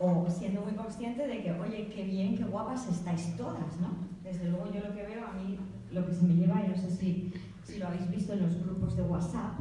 O 0.00 0.28
siendo 0.28 0.62
muy 0.62 0.72
consciente 0.72 1.28
de 1.28 1.44
que, 1.44 1.52
oye, 1.52 1.92
qué 1.94 2.02
bien, 2.02 2.36
qué 2.36 2.42
guapas 2.42 2.88
estáis 2.88 3.36
todas, 3.36 3.80
¿no? 3.80 3.90
Desde 4.24 4.48
luego 4.48 4.66
yo 4.72 4.80
lo 4.80 4.92
que 4.92 5.06
veo 5.06 5.24
a 5.24 5.32
mí, 5.34 5.60
lo 5.92 6.04
que 6.04 6.12
se 6.12 6.24
me 6.24 6.34
lleva, 6.34 6.60
y 6.60 6.70
no 6.70 6.76
sé 6.76 6.90
si, 6.90 7.32
si 7.70 7.78
lo 7.78 7.86
habéis 7.86 8.10
visto 8.10 8.32
en 8.32 8.42
los 8.42 8.60
grupos 8.64 8.96
de 8.96 9.02
WhatsApp, 9.02 9.58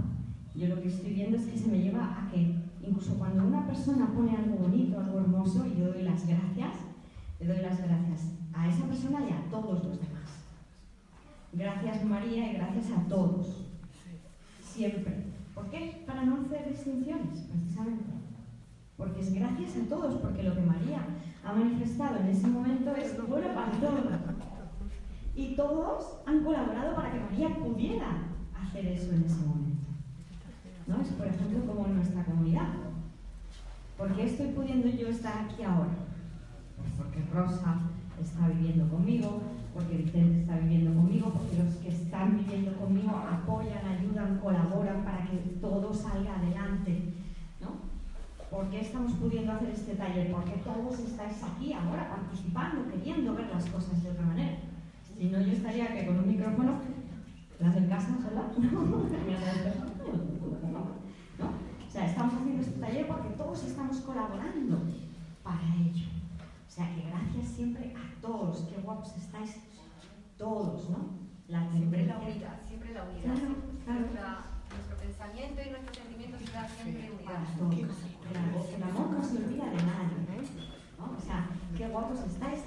yo 0.56 0.68
lo 0.68 0.82
que 0.82 0.88
estoy 0.88 1.14
viendo 1.14 1.38
es 1.38 1.46
que 1.46 1.58
se 1.58 1.68
me 1.68 1.80
lleva 1.80 2.04
a 2.04 2.30
que 2.32 2.56
incluso 2.82 3.14
cuando 3.16 3.46
una 3.46 3.68
persona 3.68 4.08
pone 4.14 4.36
algo 4.36 4.58
bonito, 4.58 5.00
algo 5.00 5.20
hermoso, 5.20 5.66
y 5.68 5.80
yo 5.80 5.92
doy 5.92 6.02
las 6.02 6.28
gracias, 6.28 6.74
le 7.40 7.48
doy 7.48 7.62
las 7.62 7.78
gracias 7.78 8.32
a 8.54 8.68
esa 8.68 8.86
persona 8.86 9.20
y 9.22 9.32
a 9.32 9.50
todos 9.52 9.84
los 9.86 10.00
demás. 10.00 10.20
Gracias 11.54 12.04
María 12.04 12.52
y 12.52 12.56
gracias 12.56 12.92
a 12.98 13.08
todos. 13.08 13.66
Siempre. 14.64 15.26
¿Por 15.54 15.70
qué? 15.70 16.04
Para 16.06 16.24
no 16.24 16.42
hacer 16.42 16.70
distinciones, 16.70 17.40
precisamente. 17.52 18.06
Porque 18.98 19.22
es 19.22 19.34
gracias 19.34 19.72
a 19.78 19.90
todos, 19.90 20.16
porque 20.16 20.44
lo 20.44 20.56
que 20.56 20.62
María 20.62 21.06
ha 21.46 21.54
manifestado 21.54 22.18
en 22.18 22.28
ese 22.28 22.48
momento 22.48 22.96
es 22.96 23.16
bueno 23.28 23.48
para 23.54 23.72
todos. 23.74 24.29
Y 25.40 25.56
todos 25.56 26.18
han 26.26 26.44
colaborado 26.44 26.94
para 26.98 27.14
que 27.14 27.20
María 27.22 27.56
pudiera 27.56 28.28
hacer 28.62 28.86
eso 28.88 29.14
en 29.14 29.24
ese 29.24 29.40
momento. 29.46 29.88
¿no? 30.86 31.00
Es, 31.00 31.08
por 31.14 31.28
ejemplo, 31.28 31.66
como 31.66 31.86
en 31.86 31.96
nuestra 31.96 32.26
comunidad. 32.26 32.68
¿Por 33.98 34.14
qué 34.18 34.26
estoy 34.26 34.48
pudiendo 34.48 34.90
yo 34.90 35.08
estar 35.08 35.46
aquí 35.46 35.64
ahora? 35.64 35.96
Pues 36.76 36.90
porque 36.98 37.24
Rosa 37.34 37.80
está 38.20 38.50
viviendo 38.50 38.90
conmigo, 38.90 39.42
porque 39.74 39.96
Vicente 39.96 40.42
está 40.42 40.58
viviendo 40.58 40.94
conmigo, 40.94 41.32
porque 41.32 41.64
los 41.64 41.74
que 41.76 41.88
están 41.88 42.38
viviendo 42.38 42.74
conmigo 42.74 43.12
apoyan, 43.16 43.86
ayudan, 43.86 44.40
colaboran 44.40 45.06
para 45.06 45.26
que 45.26 45.38
todo 45.62 45.94
salga 45.94 46.36
adelante. 46.36 47.14
¿no? 47.62 47.78
¿Por 48.52 48.70
qué 48.70 48.82
estamos 48.82 49.14
pudiendo 49.14 49.54
hacer 49.54 49.70
este 49.70 49.96
taller? 49.96 50.34
Porque 50.34 50.62
todos 50.66 51.00
estáis 51.00 51.42
aquí 51.44 51.72
ahora 51.72 52.10
participando, 52.10 52.92
queriendo 52.92 53.36
ver 53.36 53.48
las 53.48 53.66
cosas 53.68 54.04
de 54.04 54.10
otra 54.12 54.26
manera. 54.26 54.69
Si 55.20 55.26
no, 55.26 55.42
yo 55.42 55.52
estaría 55.52 55.84
aquí 55.86 56.06
con 56.06 56.20
un 56.20 56.28
micrófono, 56.30 56.80
las 57.60 57.76
en 57.76 57.90
casa 57.90 58.18
sola, 58.22 58.44
¿no? 58.58 59.04
O 61.88 61.92
sea, 61.92 62.06
estamos 62.06 62.34
haciendo 62.36 62.62
este 62.62 62.80
taller 62.80 63.06
porque 63.08 63.30
todos 63.30 63.64
estamos 63.66 63.98
colaborando 63.98 64.78
para 65.44 65.60
ello. 65.76 66.06
O 66.68 66.72
sea, 66.72 66.96
que 66.96 67.02
gracias 67.10 67.48
siempre 67.56 67.94
a 67.98 68.22
todos, 68.22 68.62
qué 68.70 68.80
guapos 68.82 69.18
estáis 69.18 69.58
todos, 70.38 70.90
¿no? 70.90 71.10
La 71.50 71.70
siempre 71.70 72.06
la 72.06 72.18
unidad, 72.20 72.60
siempre 72.66 72.94
la 72.94 73.04
unidad. 73.04 73.24
Claro, 73.24 73.56
claro. 73.84 74.00
Nuestra- 74.00 74.46
nuestro 74.70 74.98
pensamiento 75.02 75.62
y 75.66 75.70
nuestros 75.72 75.98
sentimientos 75.98 76.42
será 76.46 76.70
siempre 76.70 77.10
Para 77.26 77.40
unidad. 77.40 77.58
todos. 77.58 77.98
El, 78.30 78.76
el 78.76 78.84
amor 78.84 79.10
no 79.12 79.24
se 79.24 79.38
olvida 79.38 79.66
de 79.66 79.76
nadie. 79.84 80.18
¿no? 80.98 81.18
O 81.18 81.20
sea, 81.20 81.50
qué 81.76 81.88
guapos 81.90 82.20
estáis 82.22 82.62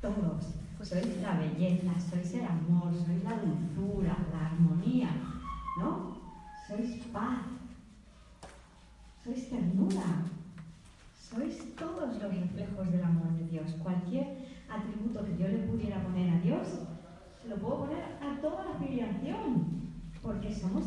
todos. 0.00 0.54
Sois 0.82 1.20
la 1.20 1.32
belleza, 1.34 1.98
sois 1.98 2.34
el 2.34 2.44
amor, 2.44 2.92
sois 2.94 3.24
la 3.24 3.40
dulzura, 3.42 4.16
la 4.32 4.46
armonía, 4.46 5.10
¿no? 5.78 6.16
Sois 6.68 7.02
paz, 7.12 7.42
sois 9.24 9.50
ternura, 9.50 10.22
sois 11.18 11.74
todos 11.74 12.22
los 12.22 12.32
reflejos 12.32 12.92
del 12.92 13.02
amor 13.02 13.32
de 13.32 13.48
Dios. 13.48 13.72
Cualquier 13.82 14.46
atributo 14.70 15.24
que 15.24 15.36
yo 15.36 15.48
le 15.48 15.66
pudiera 15.66 16.00
poner 16.04 16.30
a 16.30 16.40
Dios, 16.40 16.68
se 17.42 17.48
lo 17.48 17.56
puedo 17.56 17.86
poner 17.86 18.04
a 18.22 18.40
toda 18.40 18.66
la 18.66 18.78
filiación, 18.78 19.90
porque 20.22 20.54
somos 20.54 20.84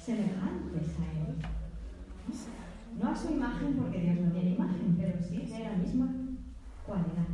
semejantes 0.00 0.88
a 1.00 1.04
Él. 1.20 1.34
No 3.00 3.10
a 3.10 3.16
su 3.16 3.32
imagen, 3.32 3.74
porque 3.74 3.98
Dios 3.98 4.20
no 4.20 4.30
tiene 4.30 4.54
imagen, 4.54 4.96
pero 4.96 5.18
sí 5.20 5.38
de 5.38 5.58
la 5.58 5.72
misma 5.72 6.08
cualidad. 6.86 7.26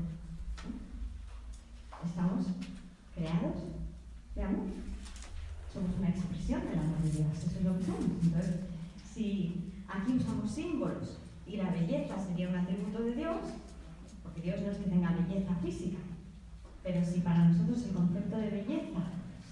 Estamos 2.04 2.46
creados 3.14 3.56
de 4.34 4.42
amor. 4.42 4.66
Somos 5.72 5.90
una 5.98 6.08
expresión 6.08 6.60
del 6.68 6.78
amor 6.78 6.98
de 7.02 7.10
Dios, 7.10 7.28
eso 7.38 7.58
es 7.58 7.64
lo 7.64 7.78
que 7.78 7.84
somos. 7.84 8.04
Entonces, 8.22 8.56
si 9.12 9.72
aquí 9.88 10.16
usamos 10.16 10.50
símbolos 10.50 11.18
y 11.46 11.56
la 11.56 11.70
belleza 11.70 12.18
sería 12.18 12.48
un 12.48 12.56
atributo 12.56 13.02
de 13.02 13.14
Dios, 13.14 13.38
porque 14.22 14.40
Dios 14.40 14.60
no 14.62 14.70
es 14.70 14.78
que 14.78 14.90
tenga 14.90 15.12
belleza 15.12 15.54
física, 15.56 15.98
pero 16.82 17.04
si 17.04 17.20
para 17.20 17.48
nosotros 17.48 17.84
el 17.84 17.92
concepto 17.92 18.36
de 18.36 18.50
belleza 18.50 19.00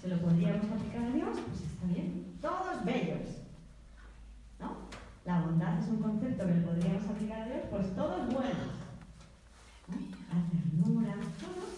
se 0.01 0.07
lo 0.07 0.17
podríamos 0.19 0.65
aplicar 0.71 1.03
a 1.03 1.11
Dios, 1.11 1.37
pues 1.47 1.61
está 1.61 1.85
bien. 1.87 2.37
Todos 2.41 2.85
bellos. 2.85 3.39
¿No? 4.59 4.77
La 5.25 5.41
bondad 5.41 5.79
es 5.79 5.89
un 5.89 6.01
concepto 6.01 6.45
que 6.45 6.53
le 6.53 6.61
podríamos 6.61 7.03
aplicar 7.03 7.41
a 7.41 7.45
Dios, 7.45 7.59
pues 7.69 7.95
todos 7.95 8.25
buenos. 8.27 8.71
¿no? 9.87 9.97
La 10.31 10.39
ternura, 10.49 11.15
todos. 11.39 11.69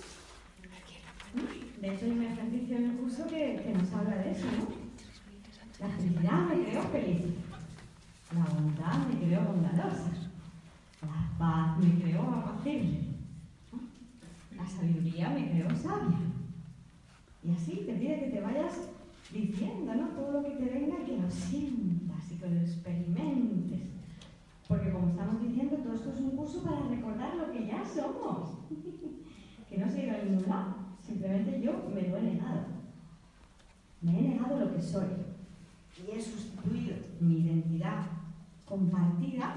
¿no? 1.33 1.81
De 1.81 1.95
hecho, 1.95 2.05
hay 2.05 2.11
un 2.11 2.23
ejercicio 2.23 2.77
en 2.77 2.91
el 2.91 2.97
curso 2.97 3.27
que, 3.27 3.61
que 3.63 3.73
nos 3.73 3.91
habla 3.93 4.17
de 4.17 4.31
eso, 4.31 4.45
¿no? 4.45 4.81
La 5.79 5.95
felicidad 5.95 6.41
me 6.41 6.63
creó 6.63 6.83
feliz. 6.83 7.21
La 8.35 8.45
bondad 8.45 9.07
me 9.07 9.19
creó 9.19 9.41
bondadosa. 9.41 10.11
La 11.01 11.37
paz 11.39 11.77
me 11.79 12.01
creó 12.01 12.21
apacible. 12.21 12.99
¿no? 13.71 13.79
La 14.55 14.67
sabiduría 14.67 15.29
me 15.31 15.49
creó 15.49 15.75
sabia. 15.75 16.19
Y 17.43 17.51
así 17.51 17.83
te 17.85 17.93
pide 17.93 18.19
que 18.19 18.29
te 18.29 18.41
vayas 18.41 18.73
diciendo, 19.31 19.95
¿no? 19.95 20.07
Todo 20.09 20.31
lo 20.33 20.43
que 20.43 20.51
te 20.51 20.65
venga, 20.65 21.03
que 21.03 21.17
lo 21.17 21.20
sientas 21.31 22.31
y 22.31 22.35
que 22.35 22.49
lo 22.49 22.61
experimentes. 22.61 23.81
Porque 24.67 24.91
como 24.91 25.09
estamos 25.09 25.41
diciendo, 25.41 25.77
todo 25.77 25.93
esto 25.95 26.11
es 26.11 26.19
un 26.19 26.31
curso 26.31 26.63
para 26.63 26.87
recordar 26.87 27.35
lo 27.35 27.51
que 27.51 27.67
ya 27.67 27.83
somos. 27.83 28.59
que 29.69 29.77
no 29.77 29.89
se 29.89 30.05
iba 30.05 30.15
a 30.15 30.23
ningún 30.23 30.47
lado. 30.47 30.75
Simplemente 31.05 31.61
yo 31.61 31.89
me 31.93 32.01
lo 32.03 32.17
he 32.17 32.21
negado. 32.21 32.65
Me 34.01 34.19
he 34.19 34.21
negado 34.21 34.59
lo 34.59 34.75
que 34.75 34.81
soy. 34.81 35.07
Y 35.97 36.11
he 36.11 36.21
sustituido 36.21 36.95
mi 37.19 37.39
identidad 37.39 38.05
compartida 38.65 39.55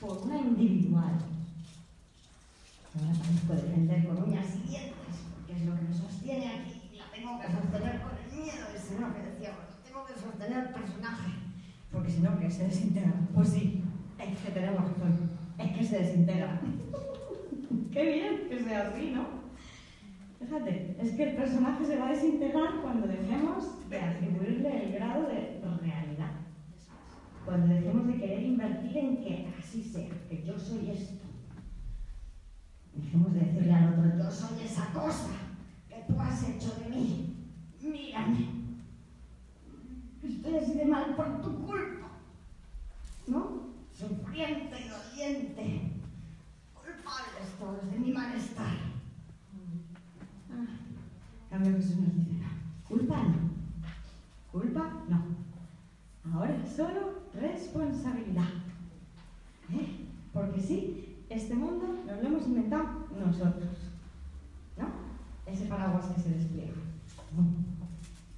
por 0.00 0.18
una 0.18 0.38
individual. 0.38 1.18
Ahora 2.94 3.12
parezco 3.12 3.54
defender 3.54 4.06
con 4.06 4.22
uñas 4.24 4.46
y 4.56 4.68
dientes, 4.68 5.16
porque 5.34 5.52
es 5.52 5.66
lo 5.66 5.76
que 5.76 5.82
me 5.82 5.94
sostiene 5.94 6.48
aquí. 6.48 6.82
Y 6.92 6.96
la 6.96 7.10
tengo 7.12 7.38
que 7.40 7.46
sostener 7.46 8.02
con 8.02 8.10
el 8.16 8.42
miedo 8.42 8.66
ese, 8.74 8.98
¿no? 8.98 9.14
Que 9.14 9.29
sostener 10.30 10.66
el 10.66 10.72
personaje. 10.72 11.32
Porque 11.90 12.10
si 12.10 12.20
no, 12.20 12.38
que 12.38 12.50
se 12.50 12.66
desintegra. 12.66 13.14
Pues 13.34 13.48
sí, 13.48 13.82
es 14.18 14.38
que 14.38 14.52
tenemos 14.52 14.82
razón. 14.82 15.30
Es 15.58 15.72
que 15.76 15.84
se 15.84 15.98
desintegra. 15.98 16.60
Qué 17.92 18.12
bien 18.12 18.48
que 18.48 18.62
sea 18.62 18.88
así, 18.88 19.12
¿no? 19.14 19.40
Fíjate, 20.38 20.96
es 20.98 21.12
que 21.12 21.30
el 21.30 21.36
personaje 21.36 21.84
se 21.84 21.98
va 21.98 22.08
a 22.08 22.12
desintegrar 22.12 22.80
cuando 22.82 23.06
dejemos 23.06 23.88
de 23.90 24.00
atribuirle 24.00 24.84
el 24.84 24.92
grado 24.92 25.28
de 25.28 25.60
realidad. 25.82 26.32
Cuando 27.44 27.74
dejemos 27.74 28.06
de 28.06 28.14
querer 28.14 28.42
invertir 28.42 28.96
en 28.96 29.16
que 29.18 29.48
así 29.58 29.82
sea, 29.82 30.08
que 30.28 30.42
yo 30.44 30.58
soy 30.58 30.90
esto. 30.90 31.26
Dejemos 32.94 33.32
de 33.34 33.40
decirle 33.40 33.72
al 33.72 33.92
otro, 33.94 34.18
yo 34.18 34.30
soy 34.30 34.62
esa 34.64 34.92
cosa 34.92 35.30
que 35.88 36.04
tú 36.06 36.20
has 36.20 36.48
hecho 36.48 36.74
de 36.80 36.88
mí. 36.88 37.36
Mírame. 37.82 38.60
Estoy 40.22 40.56
así 40.56 40.74
de 40.74 40.84
mal 40.84 41.14
por 41.16 41.40
tu 41.42 41.66
culpa. 41.66 42.08
¿No? 43.26 43.70
Sufriente 43.92 44.76
y 44.80 44.88
doliente. 44.88 45.92
Culpables 46.74 47.58
todos 47.58 47.90
de 47.90 47.98
mi 47.98 48.12
malestar. 48.12 48.76
Ah, 50.50 50.66
en 51.44 51.48
cambio 51.50 51.76
Jesús 51.76 51.96
nos 51.96 52.14
dice, 52.14 52.32
no, 52.32 52.48
culpa 52.88 53.22
no. 53.22 53.50
Culpa 54.52 54.92
no. 55.08 55.24
Ahora 56.32 56.66
solo 56.66 57.20
responsabilidad. 57.34 58.48
¿Eh? 59.72 60.06
Porque 60.32 60.60
sí, 60.60 61.24
este 61.30 61.54
mundo 61.54 62.04
nos 62.06 62.22
lo 62.22 62.28
hemos 62.28 62.46
inventado 62.46 63.06
nosotros. 63.18 63.76
¿No? 64.76 64.88
Ese 65.46 65.66
paraguas 65.66 66.06
que 66.06 66.20
se 66.20 66.30
despliega. 66.30 66.74
¿no? 67.36 67.46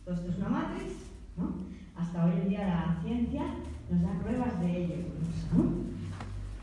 Todo 0.04 0.14
esto 0.14 0.30
es 0.30 0.38
una 0.38 0.48
matriz, 0.48 0.92
¿no? 1.36 1.72
Hasta 1.96 2.24
hoy 2.24 2.32
en 2.32 2.48
día 2.48 2.66
la 2.66 3.00
ciencia 3.02 3.42
nos 3.90 4.02
da 4.02 4.18
pruebas 4.20 4.60
de 4.60 4.84
ello. 4.84 4.96
¿no? 5.54 5.72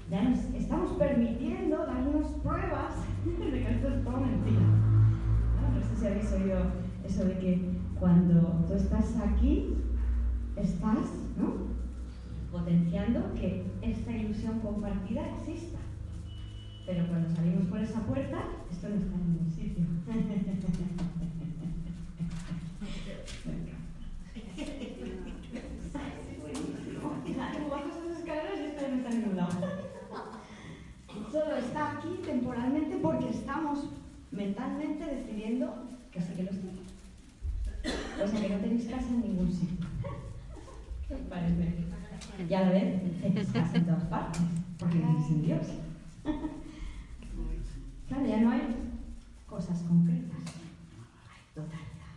Ya 0.10 0.24
nos 0.24 0.40
estamos 0.56 0.92
permitiendo 0.94 1.78
darnos 1.86 2.28
pruebas 2.44 2.96
de 3.26 3.52
que 3.52 3.72
esto 3.72 3.88
es 3.90 4.04
todo 4.04 4.18
mentira. 4.18 4.60
¿no? 4.60 5.80
no 5.80 5.82
sé 5.82 5.96
si 5.96 6.08
habéis 6.08 6.32
oído 6.34 6.60
eso 7.06 7.26
de 7.26 7.40
que 7.40 7.72
cuando 8.00 8.66
tú 8.68 8.74
estás 9.00 9.22
aquí, 9.22 9.76
estás 10.56 11.08
¿no? 11.38 11.70
potenciando 12.52 13.34
que 13.34 13.66
esta 13.82 14.12
ilusión 14.12 14.60
compartida 14.60 15.22
exista. 15.38 15.80
Pero 16.86 17.08
cuando 17.08 17.30
salimos 17.36 17.68
por 17.68 17.80
esa 17.80 18.02
puerta, 18.02 18.44
esto 18.72 18.90
no 18.90 18.96
está 18.96 19.16
en 19.16 19.34
ningún 19.34 19.52
sitio. 19.52 19.86
Solo 31.32 31.58
está 31.58 31.92
aquí 31.92 32.22
temporalmente 32.26 32.98
porque 32.98 33.30
estamos 33.30 33.88
mentalmente 34.32 35.06
decidiendo 35.06 35.74
que 36.12 36.22
sí 36.22 36.34
que 36.36 36.44
lo 36.44 36.50
estoy. 36.50 36.69
O 38.24 38.28
sea 38.28 38.42
que 38.42 38.50
no 38.50 38.60
tenéis 38.60 38.86
casa 38.88 39.08
en 39.10 39.22
ningún 39.22 39.52
sitio. 39.52 39.88
¿Qué 41.08 41.14
os 41.16 41.22
parece? 41.22 41.90
A 42.54 42.62
la 42.62 42.70
vez 42.72 43.22
tenéis 43.22 43.50
casa 43.50 43.78
en 43.78 43.86
todas 43.86 44.04
partes, 44.06 44.42
porque 44.78 44.98
vivís 44.98 45.30
en 45.30 45.42
Dios. 45.42 45.68
Claro, 48.08 48.26
ya 48.26 48.42
no 48.42 48.52
hay 48.52 48.62
cosas 49.48 49.82
concretas, 49.84 50.40
hay 51.30 51.42
totalidad. 51.54 52.16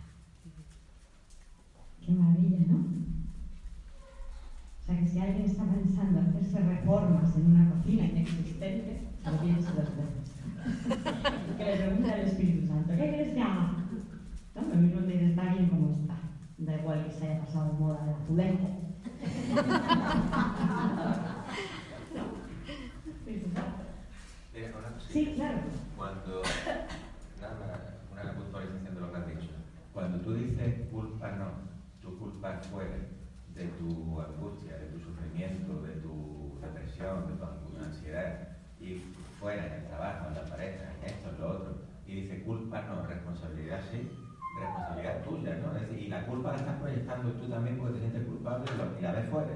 Qué 2.05 2.12
maravilla, 2.12 2.59
¿no? 2.67 2.79
O 4.81 4.85
sea 4.85 4.99
que 4.99 5.07
si 5.07 5.19
alguien 5.19 5.45
está 5.45 5.65
pensando 5.65 6.21
hacerse 6.21 6.61
reformas 6.61 7.37
en 7.37 7.47
una 7.47 7.71
cocina 7.71 8.05
inexistente, 8.05 9.03
lo 9.25 9.38
piense 9.38 9.71
dos 9.73 9.91
veces. 9.97 10.33
que 11.57 11.65
le 11.65 11.77
pregunte 11.77 12.12
al 12.12 12.21
Espíritu 12.21 12.67
Santo, 12.67 12.91
¿qué 12.91 12.97
quieres 12.97 13.35
que 13.35 13.41
haga? 13.43 13.75
¿No? 14.55 14.62
Lo 14.62 14.75
mismo 14.77 15.01
te 15.01 15.12
dice, 15.12 15.31
está 15.31 15.55
bien 15.55 15.69
como 15.69 15.91
está. 15.93 16.17
Da 16.59 16.75
igual 16.77 16.92
que 17.05 17.11
se 17.12 17.27
haya 17.29 17.41
pasado 17.41 17.67
de 17.67 17.73
moda 17.79 17.99
el 18.05 18.11
azulejo. 18.23 18.69
Mira, 24.55 24.69
una 24.79 24.88
cosita. 24.95 25.12
Sí, 25.12 25.33
claro. 25.37 25.59
Cuando, 25.97 26.43
nada 27.41 27.55
más, 27.61 27.81
una 28.23 28.33
puntualización 28.35 28.95
de 28.95 29.01
lo 29.01 29.11
que 29.12 29.19
has 29.19 29.27
dicho. 29.27 29.51
Cuando 29.93 30.19
tú 30.21 30.35
dices 30.35 30.88
culpa 30.91 31.31
no, 31.33 31.47
tu 32.01 32.19
culpa 32.19 32.55
es 32.55 32.67
fuera 32.69 32.97
de 33.55 33.65
tu 33.79 34.21
angustia, 34.21 34.77
de 34.79 34.87
tu 34.87 34.99
sufrimiento, 35.01 35.83
de 35.83 35.93
tu 36.01 36.59
depresión, 36.61 37.27
de 37.29 37.35
tu 37.35 37.45
ansiedad, 37.85 38.49
y 38.81 39.03
fuera 39.38 39.67
en 39.67 39.73
el 39.75 39.85
trabajo, 39.88 40.29
en 40.29 40.35
la 40.35 40.43
pareja, 40.45 40.85
en 41.01 41.07
esto, 41.11 41.29
en 41.31 41.41
lo 41.41 41.49
otro, 41.51 41.75
y 42.07 42.23
dice 42.23 42.43
culpa 42.43 42.83
no, 42.83 43.07
responsabilidad 43.07 43.81
sí, 43.91 44.09
responsabilidad 44.59 45.23
tuya, 45.25 45.57
¿no? 45.57 45.77
Es 45.77 45.83
decir, 45.83 45.99
y 45.99 46.09
la 46.09 46.27
culpa 46.27 46.51
la 46.53 46.57
estás 46.57 46.81
proyectando 46.81 47.33
tú 47.33 47.49
también 47.49 47.79
porque 47.79 47.95
te 47.95 48.01
sientes 48.01 48.25
culpable 48.27 48.65
y 48.75 48.79
lo- 48.79 48.99
y 48.99 49.03
la 49.03 49.12
ves 49.12 49.29
fuera. 49.31 49.51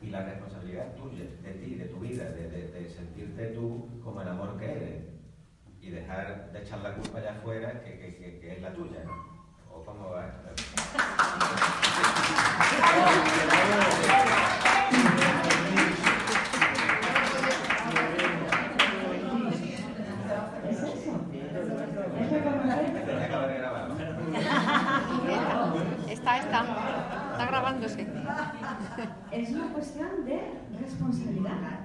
Y 0.00 0.10
la 0.10 0.22
responsabilidad 0.24 0.86
es 0.88 0.96
tuya, 0.96 1.24
de 1.42 1.52
ti, 1.54 1.74
de 1.74 1.84
tu 1.86 1.98
vida, 1.98 2.24
de, 2.30 2.48
de- 2.50 2.68
de 2.70 2.88
sentirte 2.90 3.46
tú 3.48 3.88
como 4.04 4.20
el 4.22 4.28
amor 4.28 4.56
que 4.58 4.70
eres. 4.70 5.04
Y 5.80 5.90
dejar 5.90 6.52
de 6.52 6.60
echar 6.62 6.80
la 6.80 6.94
culpa 6.94 7.18
allá 7.18 7.32
afuera, 7.32 7.80
que, 7.82 7.98
que- 7.98 8.16
que- 8.16 8.38
que 8.40 8.52
es 8.56 8.62
la 8.62 8.72
tuya, 8.74 9.02
¿no? 9.04 9.38
¿O 9.74 9.84
cómo 9.84 10.10
va? 10.10 10.26
Es 20.68 20.78
eso. 20.82 21.12
Es 22.20 22.30
reconocer 22.30 23.04
Tenía 23.06 23.28
que 23.28 23.34
haber 23.34 23.58
grabado. 23.58 23.94
Está, 26.08 26.38
está. 26.38 26.64
Está 27.32 27.46
grabándose. 27.46 28.06
Es 29.32 29.50
una 29.50 29.72
cuestión 29.72 30.24
de 30.24 30.40
responsabilidad. 30.80 31.80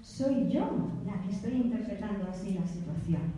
Soy 0.00 0.48
yo 0.48 0.90
la 1.04 1.20
que 1.22 1.30
estoy 1.30 1.54
interpretando 1.54 2.28
así 2.30 2.54
la 2.54 2.64
situación. 2.66 3.32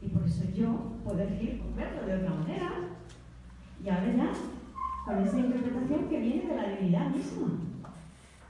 Y 0.00 0.08
por 0.08 0.24
eso 0.24 0.44
yo 0.54 0.96
puedo 1.04 1.20
elegir 1.20 1.62
verlo 1.76 2.06
de 2.06 2.16
otra 2.16 2.34
manera. 2.34 2.70
Y 3.84 3.88
ahora 3.88 4.16
ya, 4.16 4.32
con 5.04 5.18
esa 5.22 5.38
interpretación 5.38 6.08
que 6.08 6.20
viene 6.20 6.46
de 6.46 6.56
la 6.56 6.68
divinidad 6.68 7.10
misma. 7.10 7.48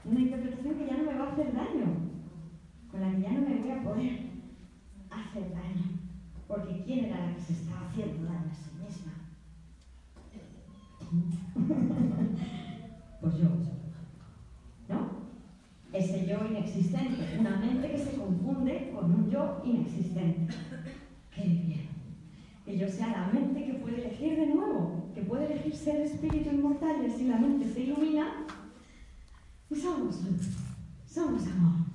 Una 0.05 0.19
interpretación 0.19 0.75
que 0.75 0.87
ya 0.87 0.97
no 0.97 1.03
me 1.03 1.17
va 1.17 1.25
a 1.25 1.31
hacer 1.31 1.53
daño. 1.53 1.85
Con 2.89 3.01
la 3.01 3.11
que 3.11 3.21
ya 3.21 3.31
no 3.31 3.41
me 3.41 3.57
voy 3.57 3.71
a 3.71 3.83
poder 3.83 4.19
hacer 5.09 5.53
daño. 5.53 5.99
Porque 6.47 6.83
¿quién 6.85 7.05
era 7.05 7.27
la 7.27 7.35
que 7.35 7.41
se 7.41 7.53
estaba 7.53 7.87
haciendo 7.89 8.25
daño 8.25 8.49
a 8.49 8.55
sí 8.55 8.71
misma? 8.79 9.13
Pues 13.21 13.35
yo. 13.35 13.68
Ese 15.99 16.25
yo 16.25 16.37
inexistente, 16.49 17.37
una 17.37 17.57
mente 17.57 17.91
que 17.91 17.97
se 17.97 18.13
confunde 18.13 18.89
con 18.95 19.13
un 19.13 19.29
yo 19.29 19.61
inexistente. 19.65 20.55
¡Qué 21.35 21.43
bien! 21.43 21.89
Que 22.63 22.77
yo 22.77 22.87
sea 22.87 23.07
la 23.07 23.27
mente 23.27 23.65
que 23.65 23.73
puede 23.73 24.05
elegir 24.05 24.37
de 24.37 24.47
nuevo, 24.47 25.11
que 25.13 25.23
puede 25.23 25.47
elegir 25.47 25.75
ser 25.75 25.99
espíritu 25.99 26.51
inmortal 26.51 27.01
y 27.03 27.11
así 27.11 27.25
la 27.25 27.35
mente 27.35 27.67
se 27.67 27.81
ilumina. 27.81 28.45
Y 29.69 29.75
somos 29.75 30.23
luz, 30.23 30.55
somos 31.05 31.45
amor, 31.47 31.85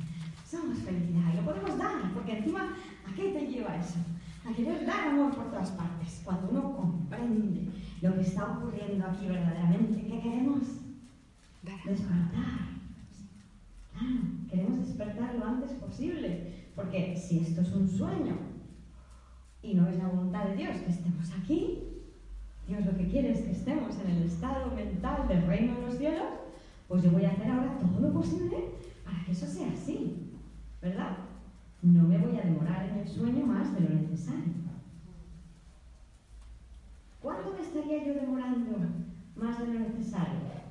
somos 0.47 0.81
felicidad. 0.81 1.33
Y 1.33 1.37
lo 1.37 1.43
podemos 1.43 1.79
dar, 1.79 2.13
porque 2.13 2.37
encima, 2.37 2.77
¿a 3.11 3.15
qué 3.15 3.31
te 3.31 3.47
lleva 3.47 3.77
eso? 3.77 4.01
A 4.47 4.53
querer 4.53 4.85
dar 4.85 5.09
amor 5.09 5.35
por 5.35 5.51
todas 5.51 5.71
partes. 5.71 6.21
Cuando 6.23 6.51
uno 6.51 6.77
comprende 6.77 7.71
lo 8.03 8.15
que 8.17 8.21
está 8.21 8.53
ocurriendo 8.53 9.07
aquí 9.07 9.27
verdaderamente, 9.29 10.03
¿qué 10.03 10.21
queremos? 10.21 10.61
Despertar. 11.63 12.74
Queremos 14.51 14.87
despertar 14.87 15.35
lo 15.35 15.45
antes 15.45 15.73
posible, 15.73 16.53
porque 16.75 17.17
si 17.17 17.41
esto 17.41 17.61
es 17.63 17.73
un 17.73 17.89
sueño 17.89 18.37
y 19.63 19.75
no 19.75 19.89
es 19.89 19.97
la 19.97 20.09
voluntad 20.09 20.45
de 20.45 20.57
Dios 20.57 20.77
que 20.79 20.91
estemos 20.91 21.31
aquí, 21.33 21.79
Dios 22.67 22.85
lo 22.85 22.97
que 22.97 23.09
quiere 23.09 23.33
es 23.33 23.43
que 23.43 23.53
estemos 23.53 23.99
en 24.01 24.11
el 24.11 24.23
estado 24.25 24.75
mental 24.75 25.29
del 25.29 25.47
reino 25.47 25.75
de 25.77 25.87
los 25.87 25.99
cielos, 25.99 26.29
pues 26.89 27.03
yo 27.03 27.11
voy 27.11 27.25
a 27.25 27.31
hacer 27.31 27.51
ahora 27.51 27.79
todo 27.79 28.01
lo 28.01 28.13
posible 28.13 28.57
para 29.05 29.25
que 29.25 29.33
eso 29.33 29.47
sea 29.47 29.73
así, 29.73 30.33
¿verdad? 30.83 31.17
No 31.83 32.05
me 32.05 32.19
voy 32.19 32.39
a 32.39 32.45
demorar 32.45 32.89
en 32.89 32.99
el 32.99 33.09
sueño 33.09 33.47
más 33.47 33.75
de 33.75 33.81
lo 33.81 33.91
necesario. 33.91 34.55
¿Cuándo 37.21 37.55
me 37.55 37.61
estaría 37.61 38.05
yo 38.05 38.15
demorando 38.15 38.79
más 39.37 39.59
de 39.59 39.67
lo 39.67 39.81
necesario? 39.81 40.64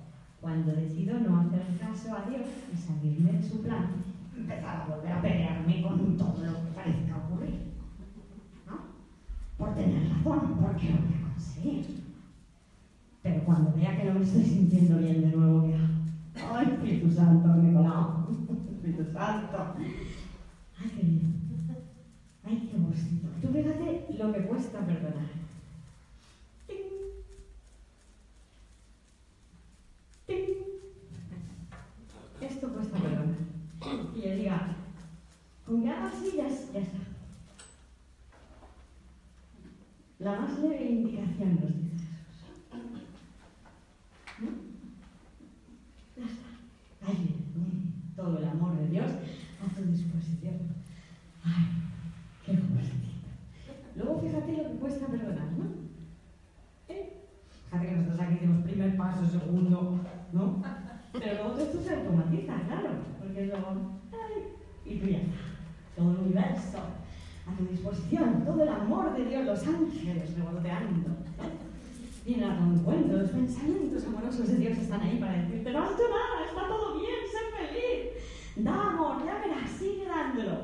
Cuando 0.44 0.74
decido 0.74 1.18
no 1.20 1.40
hacer 1.40 1.64
caso 1.80 2.14
a 2.14 2.30
Dios 2.30 2.46
y 2.72 2.78
salirme 2.78 3.32
de 3.32 3.42
su 3.42 3.64
plan, 3.64 4.04
empezar 4.36 4.82
a 4.82 4.94
volver 4.94 5.14
a 5.14 5.22
pelearme 5.22 5.82
con 5.82 6.18
todo 6.18 6.46
lo 6.46 6.66
que 6.66 6.72
parezca 6.76 7.18
ocurrir. 7.18 7.72
¿No? 8.68 8.78
Por 9.58 9.74
tener 9.74 10.10
razón, 10.10 10.58
porque 10.62 10.90
lo 10.90 10.98
voy 10.98 11.16
a 11.16 11.34
conseguir. 11.34 12.04
Pero 13.22 13.46
cuando 13.46 13.74
vea 13.74 13.98
que 13.98 14.04
no 14.04 14.16
me 14.16 14.26
estoy 14.26 14.44
sintiendo 14.44 14.98
bien 14.98 15.22
de 15.22 15.38
nuevo, 15.38 15.66
¿qué 15.66 15.76
hago? 15.76 16.56
¡Ay, 16.58 16.74
Espíritu 16.74 17.10
Santo, 17.10 17.48
colado! 17.74 18.28
¡Espíritu 18.70 19.14
Santo! 19.14 19.76
¡Ay, 20.78 20.92
qué 20.94 21.02
bien! 21.04 21.34
¡Ay, 22.44 22.70
qué 22.70 22.78
bonito! 22.78 23.30
Tú 23.42 23.48
fíjate 23.48 24.06
lo 24.18 24.34
que 24.34 24.40
cuesta 24.42 24.80
perdonar. 24.80 25.30
¡Ting! 26.68 26.78
¡Ting! 30.28 30.64
Esto 32.42 32.74
cuesta 32.74 32.98
perdonar. 32.98 33.38
Y 34.16 34.22
yo 34.22 34.36
diga, 34.36 34.76
con 35.66 35.82
que 35.82 35.90
haga 35.90 36.08
así 36.08 36.34
ya, 36.36 36.50
ya 36.50 36.80
está. 36.80 36.98
La 40.24 40.40
más 40.40 40.58
leve 40.60 40.86
indicación 40.86 41.60
nos 41.60 41.76
dice 41.76 41.98
Jesús. 41.98 42.56
¿No? 44.40 44.50
Todo 48.16 48.38
el 48.38 48.46
amor 48.46 48.78
de 48.78 48.88
Dios 48.88 49.12
a 49.12 49.76
tu 49.76 49.84
disposición. 49.84 50.60
Ay, 51.44 51.66
qué 52.46 52.56
justito. 52.56 53.28
Luego 53.98 54.22
fíjate 54.22 54.56
lo 54.56 54.64
que 54.64 54.78
cuesta 54.78 55.08
perdonar, 55.08 55.52
¿no? 55.58 55.66
¿Eh? 56.88 57.26
Fíjate 57.70 57.90
que 57.90 57.96
nosotros 57.96 58.20
aquí 58.22 58.34
decimos 58.36 58.64
primer 58.64 58.96
paso, 58.96 59.26
segundo, 59.26 60.00
¿no? 60.32 60.64
Pero 61.12 61.34
luego 61.34 61.50
todo 61.50 61.64
esto 61.64 61.84
se 61.84 61.96
automatiza, 61.96 62.62
claro, 62.68 62.92
porque 63.20 63.48
luego, 63.48 64.00
ay, 64.14 64.44
y 64.86 65.00
tú 65.00 65.08
ya 65.08 65.18
está. 65.18 65.34
Todo 65.98 66.12
el 66.12 66.18
universo 66.20 67.03
a 67.54 67.58
tu 67.58 67.66
disposición, 67.66 68.44
todo 68.46 68.64
el 68.64 68.70
amor 68.70 69.16
de 69.16 69.26
Dios, 69.26 69.46
los 69.46 69.68
ángeles 69.68 70.36
revoloteando. 70.38 71.10
Vienen 72.26 72.50
a 72.52 72.58
tu 72.58 72.64
encuentro, 72.64 73.18
los 73.18 73.30
pensamientos 73.32 74.06
amorosos 74.06 74.48
de 74.48 74.56
Dios 74.58 74.78
están 74.78 75.02
ahí 75.02 75.18
para 75.20 75.34
decirte, 75.42 75.72
no 75.72 75.84
has 75.84 75.92
hecho 75.92 76.04
nada, 76.10 76.46
está 76.48 76.68
todo 76.68 76.98
bien, 77.00 77.16
sé 77.30 77.38
feliz. 77.58 78.66
Da 78.66 78.90
amor, 78.90 79.26
ya 79.26 79.36
verás, 79.40 79.70
sigue 79.70 80.06
dándolo. 80.06 80.62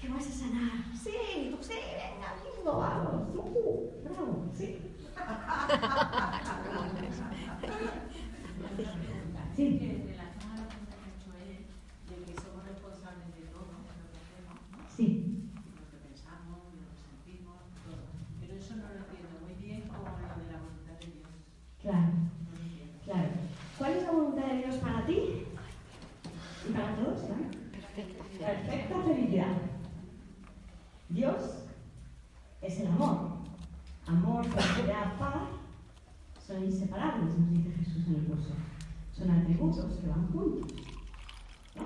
Que 0.00 0.08
vas 0.08 0.26
a 0.26 0.30
sanar. 0.30 0.70
Sí, 0.94 1.10
sí, 1.60 1.74
venga, 1.74 2.34
lindo, 2.42 2.78
vamos. 2.78 3.28
Uh, 3.36 3.90
bravo, 4.04 4.46
sí. 4.54 4.78
Sí. 9.56 9.78
Que 9.78 9.90
en 9.90 10.08
relación 10.08 10.52
a 10.52 10.56
lo 10.56 10.68
que 10.68 10.76
me 10.80 10.88
ha 10.88 11.04
dicho 11.10 11.30
él, 11.36 11.66
de 12.08 12.14
que 12.24 12.32
somos 12.40 12.64
responsables 12.64 13.28
de 13.34 13.42
todo 13.52 13.66
lo 13.76 13.84
que 13.84 14.16
hacemos, 14.16 14.56
¿no? 14.72 14.78
Sí, 14.88 15.04
de 15.52 15.70
lo 15.76 15.84
que 15.90 15.98
pensamos, 16.08 16.72
de 16.72 16.80
lo 16.80 16.88
que 16.88 16.96
sentimos, 17.04 17.58
todo. 17.84 18.08
Pero 18.40 18.54
eso 18.56 18.72
no 18.76 18.88
lo 18.88 19.04
entiendo 19.04 19.36
muy 19.44 19.54
bien 19.60 19.82
como 19.88 20.08
lo 20.08 20.16
de 20.16 20.48
la 20.48 20.58
voluntad 20.64 20.96
de 20.96 21.06
Dios. 21.12 21.28
claro, 21.82 22.08
No 22.08 22.50
lo 22.56 22.62
entiendo. 22.64 22.96
claro. 23.04 23.30
¿Cuál 23.76 23.92
es 23.92 24.02
la 24.04 24.10
voluntad 24.12 24.46
de 24.46 24.56
Dios 24.64 24.76
para 24.76 25.04
ti? 25.06 25.18
Y 26.68 26.72
para 26.72 26.96
todos, 26.96 27.20
¿no? 27.28 27.36
Perfecta 28.40 29.02
felicidad. 29.04 29.56
Dios 31.10 31.64
es 32.62 32.80
el 32.80 32.86
amor. 32.86 33.40
Amor, 34.06 34.44
felicidad, 34.46 35.18
paz 35.18 35.60
son 36.50 36.64
inseparables, 36.64 37.38
nos 37.38 37.50
dice 37.50 37.70
Jesús 37.78 38.06
en 38.08 38.14
el 38.16 38.24
curso. 38.24 38.50
Son 39.12 39.30
atributos 39.30 39.98
que 39.98 40.08
van 40.08 40.26
juntos. 40.32 40.72
¿no? 41.76 41.82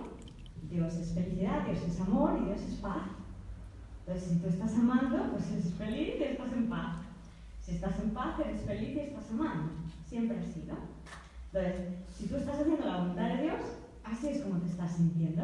Dios 0.70 0.94
es 0.94 1.12
felicidad, 1.12 1.66
Dios 1.66 1.82
es 1.82 2.00
amor 2.00 2.38
y 2.40 2.46
Dios 2.46 2.60
es 2.62 2.76
paz. 2.76 3.02
Entonces, 4.06 4.30
si 4.30 4.38
tú 4.38 4.48
estás 4.48 4.74
amando, 4.74 5.32
pues 5.32 5.50
eres 5.50 5.72
feliz 5.74 6.14
y 6.18 6.22
estás 6.22 6.52
en 6.52 6.68
paz. 6.70 6.96
Si 7.60 7.72
estás 8.34 8.48
en 8.48 8.66
paz, 8.66 8.66
eres 8.66 8.66
feliz 8.66 8.96
y 8.96 9.00
estás 9.00 9.30
amando. 9.30 9.72
Siempre 10.06 10.38
así, 10.38 10.64
¿no? 10.66 10.76
Entonces, 11.52 11.94
si 12.12 12.26
tú 12.26 12.36
estás 12.36 12.60
haciendo 12.60 12.84
la 12.84 12.98
voluntad 12.98 13.28
de 13.28 13.42
Dios, 13.42 13.60
así 14.02 14.28
es 14.28 14.42
como 14.42 14.60
te 14.60 14.70
estás 14.70 14.96
sintiendo. 14.96 15.42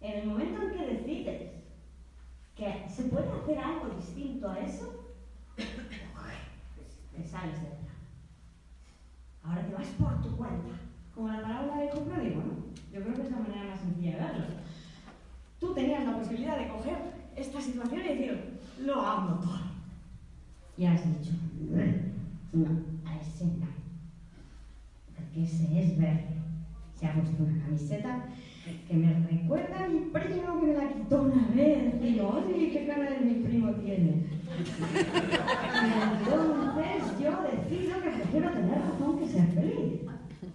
En 0.00 0.20
el 0.20 0.26
momento 0.26 0.62
en 0.62 0.70
que 0.70 0.86
decides 0.86 1.50
que 2.56 2.86
se 2.88 3.04
puede 3.04 3.28
hacer 3.28 3.58
algo 3.58 3.94
distinto 3.96 4.50
a 4.50 4.58
eso, 4.58 5.14
te 5.56 7.24
sales 7.26 7.62
del 7.62 7.72
plan. 7.72 7.96
Ahora 9.42 9.66
te 9.66 9.74
vas 9.74 9.86
por 9.98 10.22
tu 10.22 10.36
cuenta, 10.36 10.70
como 11.14 11.28
la 11.28 11.76
del 11.76 11.88
hijo 11.88 12.00
pródigo, 12.04 12.42
¿no? 12.42 12.70
Yo 12.92 13.02
creo 13.02 13.14
que 13.14 13.22
es 13.22 13.30
la 13.30 13.38
manera 13.38 13.64
más 13.64 13.80
sencilla 13.80 14.12
de 14.12 14.22
verlo. 14.22 14.44
Tú 15.58 15.74
tenías 15.74 16.04
la 16.04 16.18
posibilidad 16.18 16.58
de 16.58 16.68
coger 16.68 16.98
esta 17.36 17.60
situación 17.60 18.00
y 18.00 18.08
decir, 18.08 18.58
lo 18.78 19.00
amo 19.00 19.40
todo. 19.40 19.69
Y 20.80 20.86
has 20.86 21.04
dicho, 21.04 21.32
no, 22.54 22.66
a 23.04 23.20
ese 23.20 23.44
no. 23.44 23.66
Porque 25.14 25.42
ese 25.42 25.78
es 25.78 25.98
verde. 25.98 26.38
Se 26.98 27.06
ha 27.06 27.12
puesto 27.12 27.44
una 27.44 27.62
camiseta 27.62 28.28
que 28.88 28.96
me 28.96 29.12
recuerda 29.30 29.84
a 29.84 29.88
mi 29.88 29.98
primo 30.10 30.58
que 30.58 30.66
me 30.68 30.72
la 30.72 30.94
quitó 30.94 31.24
una 31.24 31.48
vez. 31.54 31.96
Y 32.00 32.12
digo, 32.12 32.28
oye, 32.30 32.70
qué 32.70 32.86
cara 32.86 33.10
de 33.10 33.20
mi 33.20 33.34
primo 33.44 33.72
tiene. 33.72 34.24
Entonces 36.22 37.20
yo 37.20 37.30
decido 37.42 38.02
que 38.02 38.10
prefiero 38.12 38.50
tener 38.50 38.80
razón 38.80 39.18
que 39.18 39.28
ser 39.28 39.48
feliz. 39.48 40.00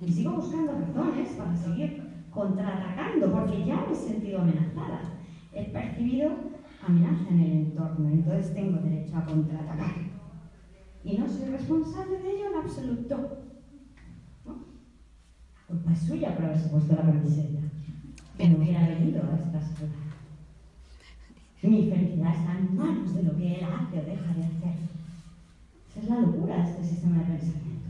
Y 0.01 0.11
sigo 0.11 0.37
buscando 0.37 0.71
razones 0.71 1.29
para 1.37 1.55
seguir 1.55 2.01
contraatacando, 2.31 3.31
porque 3.31 3.63
ya 3.63 3.75
me 3.75 3.93
he 3.93 3.95
sentido 3.95 4.41
amenazada. 4.41 5.01
He 5.53 5.65
percibido 5.65 6.31
amenaza 6.83 7.29
en 7.29 7.39
el 7.41 7.51
entorno, 7.51 8.09
entonces 8.09 8.55
tengo 8.55 8.79
derecho 8.79 9.17
a 9.17 9.25
contraatacar. 9.25 10.14
Y 11.05 11.17
no 11.19 11.29
soy 11.29 11.49
responsable 11.51 12.17
de 12.17 12.31
ello 12.31 12.49
en 12.49 12.57
absoluto. 12.63 13.15
¿No? 14.43 14.53
La 14.53 15.67
culpa 15.67 15.93
es 15.93 15.99
suya 15.99 16.35
por 16.35 16.45
haberse 16.45 16.69
puesto 16.69 16.95
la 16.95 17.03
camiseta. 17.03 17.59
Que 18.35 18.49
no 18.49 18.57
hubiera 18.57 18.87
venido 18.87 19.21
a 19.21 19.35
estas 19.35 19.79
horas. 19.79 20.05
Mi 21.61 21.89
felicidad 21.89 22.35
está 22.35 22.57
en 22.57 22.75
manos 22.75 23.15
de 23.15 23.23
lo 23.23 23.37
que 23.37 23.55
él 23.55 23.63
hace 23.63 23.99
o 23.99 24.03
deja 24.03 24.33
de 24.33 24.43
hacer. 24.43 24.75
Esa 25.89 25.99
es 25.99 26.09
la 26.09 26.19
locura 26.19 26.57
de 26.57 26.69
este 26.71 26.83
sistema 26.83 27.19
de 27.19 27.25
pensamiento. 27.25 27.89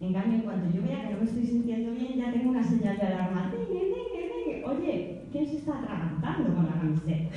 En 0.00 0.12
cambio, 0.12 0.38
en 0.38 0.42
cuanto 0.42 0.76
yo 0.76 0.82
vea 0.82 1.08
que 1.08 1.14
no 1.14 1.20
me 1.20 1.24
estoy 1.24 1.46
sintiendo 1.46 1.92
bien, 1.92 2.16
ya 2.16 2.32
tengo 2.32 2.50
una 2.50 2.62
señal 2.62 2.96
de 2.96 3.02
alarma. 3.02 3.52
Oye, 4.66 5.22
¿quién 5.30 5.46
se 5.46 5.56
está 5.58 5.78
atragantando 5.78 6.54
con 6.54 6.66
la 6.66 6.72
camiseta? 6.72 7.36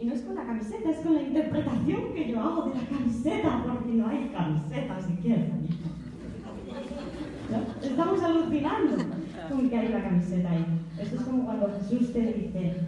Y 0.00 0.06
no 0.06 0.14
es 0.14 0.22
con 0.22 0.34
la 0.34 0.46
camiseta, 0.46 0.90
es 0.90 1.00
con 1.00 1.14
la 1.14 1.22
interpretación 1.22 2.14
que 2.14 2.30
yo 2.30 2.40
hago 2.40 2.70
de 2.70 2.74
la 2.74 2.88
camiseta, 2.88 3.62
porque 3.62 3.92
no 3.92 4.08
hay 4.08 4.30
camiseta 4.30 4.98
siquiera. 4.98 5.46
¿No? 7.50 7.86
Estamos 7.86 8.22
alucinando 8.22 8.96
con 9.50 9.68
que 9.68 9.76
hay 9.76 9.88
una 9.88 10.02
camiseta 10.02 10.50
ahí. 10.50 10.64
Esto 10.98 11.16
es 11.16 11.22
como 11.22 11.44
cuando 11.44 11.70
Jesús 11.78 12.14
te 12.14 12.20
dice, 12.32 12.80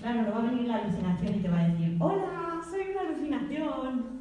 claro, 0.00 0.22
no 0.22 0.30
va 0.30 0.38
a 0.38 0.50
venir 0.50 0.68
la 0.68 0.76
alucinación 0.76 1.34
y 1.34 1.40
te 1.40 1.48
va 1.50 1.60
a 1.60 1.68
decir, 1.68 1.96
hola, 2.00 2.60
soy 2.70 2.80
una 2.92 3.00
alucinación. 3.02 4.18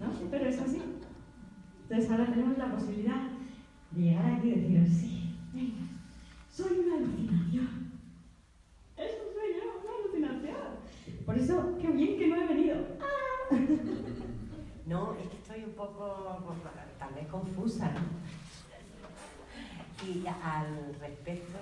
¿No? 0.00 0.28
Pero 0.28 0.44
es 0.46 0.60
así. 0.60 0.82
Entonces 1.82 2.10
ahora 2.10 2.26
tenemos 2.26 2.58
la 2.58 2.72
posibilidad 2.72 3.28
de 3.92 4.02
llegar 4.02 4.26
aquí 4.26 4.48
y 4.48 4.54
decir, 4.54 4.88
sí, 4.88 5.34
venga, 5.52 5.86
soy 6.50 6.80
una 6.80 6.96
alucinación. 6.96 7.92
Eso 8.96 9.22
soy 9.32 9.54
yo, 9.54 9.80
una 9.82 9.92
alucinación. 10.00 10.82
Por 11.32 11.40
eso, 11.40 11.78
qué 11.80 11.88
bien 11.88 12.18
que 12.18 12.26
no 12.26 12.36
he 12.36 12.46
venido. 12.46 12.76
¡Ah! 13.00 13.54
No, 14.84 15.14
es 15.14 15.28
que 15.28 15.36
estoy 15.36 15.64
un 15.64 15.72
poco, 15.72 16.42
pues, 16.44 16.58
tal 16.98 17.14
vez 17.14 17.26
confusa, 17.28 17.90
¿no? 17.92 18.00
Y 20.06 20.26
al 20.26 20.94
respecto, 21.00 21.56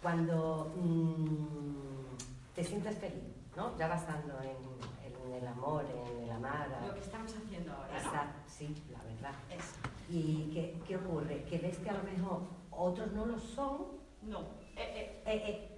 cuando 0.00 0.72
mm, 0.76 2.54
te 2.54 2.64
sientes 2.64 2.96
feliz, 2.96 3.24
¿no? 3.56 3.76
Ya 3.76 3.88
basando 3.88 4.38
en, 4.40 4.56
en 5.04 5.34
el 5.34 5.46
amor, 5.46 5.84
en 5.84 6.22
el 6.22 6.30
amar. 6.30 6.68
Lo 6.86 6.94
que 6.94 7.00
estamos 7.00 7.34
haciendo 7.34 7.72
ahora, 7.72 8.32
sí, 8.46 8.74
la 8.90 9.02
verdad. 9.02 9.34
Eso. 9.50 9.74
¿Y 10.08 10.50
qué, 10.54 10.80
qué 10.86 10.96
ocurre? 10.96 11.44
Que 11.50 11.58
ves 11.58 11.78
que 11.78 11.90
a 11.90 11.94
lo 11.94 12.04
mejor 12.04 12.44
otros 12.70 13.12
no 13.12 13.26
lo 13.26 13.38
son. 13.38 13.88
No. 14.22 14.40
Eh, 14.76 15.20
eh, 15.26 15.72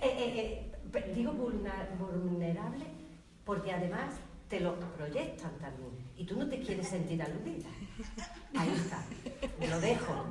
Eh, 0.00 0.73
digo 1.14 1.32
vulnerable 1.32 2.84
porque 3.44 3.72
además 3.72 4.14
te 4.48 4.60
lo 4.60 4.74
proyectan 4.78 5.52
también 5.58 5.90
y 6.16 6.24
tú 6.24 6.36
no 6.38 6.48
te 6.48 6.60
quieres 6.60 6.88
sentir 6.88 7.22
aludida. 7.22 7.68
Ahí 8.56 8.70
está, 8.74 9.02
me 9.58 9.68
lo 9.68 9.80
dejo. 9.80 10.24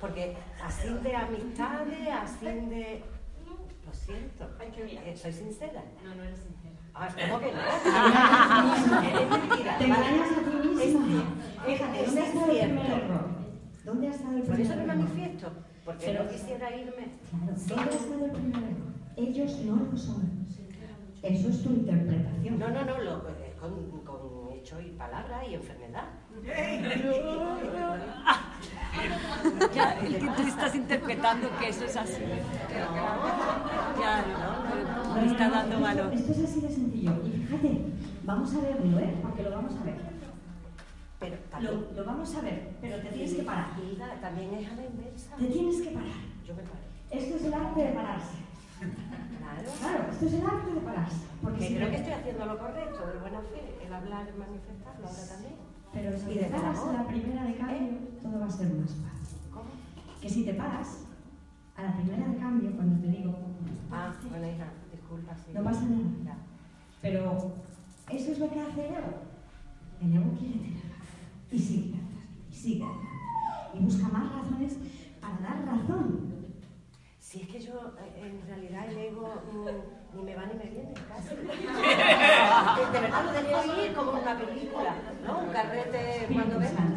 Porque 0.00 0.36
así 0.62 0.88
de 0.88 1.16
amistades, 1.16 2.08
así 2.08 2.44
de... 2.46 3.02
Lo 3.86 3.92
siento, 3.94 4.48
eh, 4.60 5.16
soy 5.16 5.32
sincera. 5.32 5.82
no, 6.04 6.14
no 6.14 6.22
eres 6.24 6.40
sincera. 6.40 6.74
Ah, 6.94 7.08
¿cómo 7.08 7.38
que 7.40 7.52
no? 7.52 7.60
Es 9.02 9.30
mentira. 9.48 9.78
Te 9.78 9.84
engañas 9.84 10.30
a 10.32 10.50
ti 10.50 10.68
misma. 10.68 11.06
Es- 11.06 11.66
Fíjate, 11.66 12.04
¿dónde 12.04 12.20
ha 12.20 12.26
estado 12.26 12.50
el 12.50 12.58
primer 12.70 12.90
error? 12.90 13.26
¿Dónde 13.84 14.08
ha 14.08 14.10
estado 14.10 14.36
el 14.36 14.42
Por 14.42 14.54
primer 14.54 14.66
eso 14.66 14.76
me 14.76 14.82
error? 14.84 14.96
manifiesto, 14.96 15.52
porque 15.84 16.06
Pero- 16.06 16.24
no 16.24 16.30
quisiera 16.30 16.76
irme. 16.76 17.06
Claro, 17.30 17.46
¿dónde 17.46 17.74
ha 17.74 17.96
estado 17.96 18.24
el 18.24 18.30
primer 18.32 18.62
error? 18.62 18.92
Ellos 19.16 19.58
no 19.64 19.76
lo 19.76 19.96
son. 19.96 20.46
Eso 21.22 21.48
es 21.48 21.62
tu 21.62 21.70
interpretación. 21.70 22.58
No, 22.58 22.68
no, 22.68 22.84
no, 22.84 22.98
lo, 23.00 23.28
eh, 23.30 23.54
con, 23.58 24.00
con 24.02 24.52
hecho 24.52 24.78
y 24.80 24.90
palabra 24.90 25.46
y 25.46 25.54
enfermedad. 25.54 26.04
Ya, 29.74 29.92
es 30.00 30.14
que 30.16 30.28
tú 30.30 30.42
estás 30.42 30.74
interpretando 30.74 31.48
que 31.58 31.68
eso 31.68 31.84
es 31.84 31.96
así. 31.96 32.22
Ya, 34.00 34.24
no, 34.26 35.14
no, 35.14 35.20
me 35.20 35.26
está 35.26 35.50
dando 35.50 35.74
esto- 35.76 35.80
valor. 35.86 36.14
Esto 36.14 36.32
es 36.32 36.44
así 36.44 36.60
de 36.60 36.68
sencillo. 36.70 37.12
Y 37.26 37.30
fíjate, 37.44 37.80
vamos 38.24 38.54
a 38.54 38.60
verlo, 38.60 38.98
¿eh? 38.98 39.14
Porque 39.22 39.42
lo 39.42 39.50
vamos 39.50 39.74
a 39.76 39.84
ver. 39.84 39.96
Pero 41.20 41.36
también, 41.50 41.74
Lo, 41.74 41.92
lo 41.92 42.04
vamos 42.04 42.34
a 42.36 42.40
ver, 42.40 42.70
pero 42.80 42.96
te 43.00 43.08
tienes 43.08 43.34
que 43.34 43.42
parar. 43.42 43.66
También 44.20 44.54
es 44.54 44.70
a 44.70 44.74
la 44.76 44.84
inversa. 44.86 45.36
Te 45.36 45.46
tienes 45.46 45.82
que 45.82 45.90
parar. 45.90 46.08
Yo 46.46 46.54
me 46.54 46.62
paro. 46.62 46.78
Esto 47.10 47.36
es 47.36 47.44
el 47.44 47.54
arte 47.54 47.80
de 47.82 47.92
pararse. 47.92 48.36
Claro. 48.78 49.68
Claro, 49.80 50.10
esto 50.12 50.26
es 50.26 50.32
el 50.34 50.46
arte 50.46 50.72
de 50.74 50.80
pararse. 50.80 51.16
Porque 51.42 51.58
Que 51.60 51.68
si 51.68 51.74
creo 51.76 51.86
te- 51.86 51.90
que 51.92 51.96
estoy 52.00 52.12
haciendo 52.12 52.46
lo 52.46 52.58
correcto, 52.58 53.06
de 53.06 53.18
buena 53.20 53.40
fe, 53.40 53.78
el 53.86 53.92
hablar, 53.94 54.28
el 54.28 54.34
manifestarlo 54.38 55.06
ahora 55.06 55.26
también. 55.28 55.54
Pero 55.92 56.18
si 56.18 56.34
te 56.38 56.44
paras 56.46 56.78
a 56.80 56.92
la 56.92 57.06
primera 57.06 57.44
de 57.44 57.56
cambio, 57.56 57.88
todo 58.22 58.40
va 58.40 58.46
a 58.46 58.50
ser 58.50 58.68
más 58.74 58.90
fácil. 58.90 59.38
¿Cómo? 59.50 59.70
Que 60.20 60.28
si 60.28 60.44
te 60.44 60.54
paras 60.54 61.04
a 61.76 61.82
la 61.82 61.92
primera 61.96 62.28
de 62.28 62.36
cambio, 62.36 62.72
cuando 62.76 63.00
te 63.00 63.06
digo, 63.08 63.34
Ah, 63.90 64.12
bueno, 64.28 64.46
hija, 64.46 64.66
disculpa, 64.92 65.34
sí. 65.36 65.52
No 65.54 65.62
pasa 65.62 65.82
nada. 65.84 66.02
Ya. 66.24 66.36
pero 67.00 67.52
eso 68.10 68.32
es 68.32 68.38
lo 68.38 68.50
que 68.50 68.60
hace 68.60 68.88
el 68.88 68.94
ego. 68.94 69.14
El 70.02 70.12
ego 70.16 70.30
quiere 70.38 70.54
tener 70.58 70.82
razón. 70.82 71.52
Y 71.52 71.58
sigue 71.58 71.94
y 72.50 72.54
sigue. 72.54 72.84
Y 73.74 73.78
busca 73.78 74.08
más 74.08 74.32
razones 74.34 74.76
para 75.20 75.38
dar 75.38 75.64
razón. 75.66 76.35
Si 77.36 77.42
es 77.42 77.48
que 77.48 77.60
yo, 77.60 77.92
eh, 78.00 78.22
en 78.24 78.40
realidad, 78.46 78.88
el 78.88 78.96
ego 78.96 79.28
ni 80.14 80.22
me 80.22 80.34
va 80.34 80.46
ni 80.46 80.54
me 80.54 80.70
viene, 80.70 80.94
casi. 81.06 81.36
De 81.36 81.42
verdad 82.98 83.24
lo 83.26 83.32
dejé 83.32 83.54
oír 83.54 83.92
como 83.92 84.12
una 84.12 84.38
película, 84.38 84.94
¿no? 85.22 85.40
Un 85.40 85.50
carrete 85.50 86.28
cuando 86.32 86.58
vengan. 86.58 86.96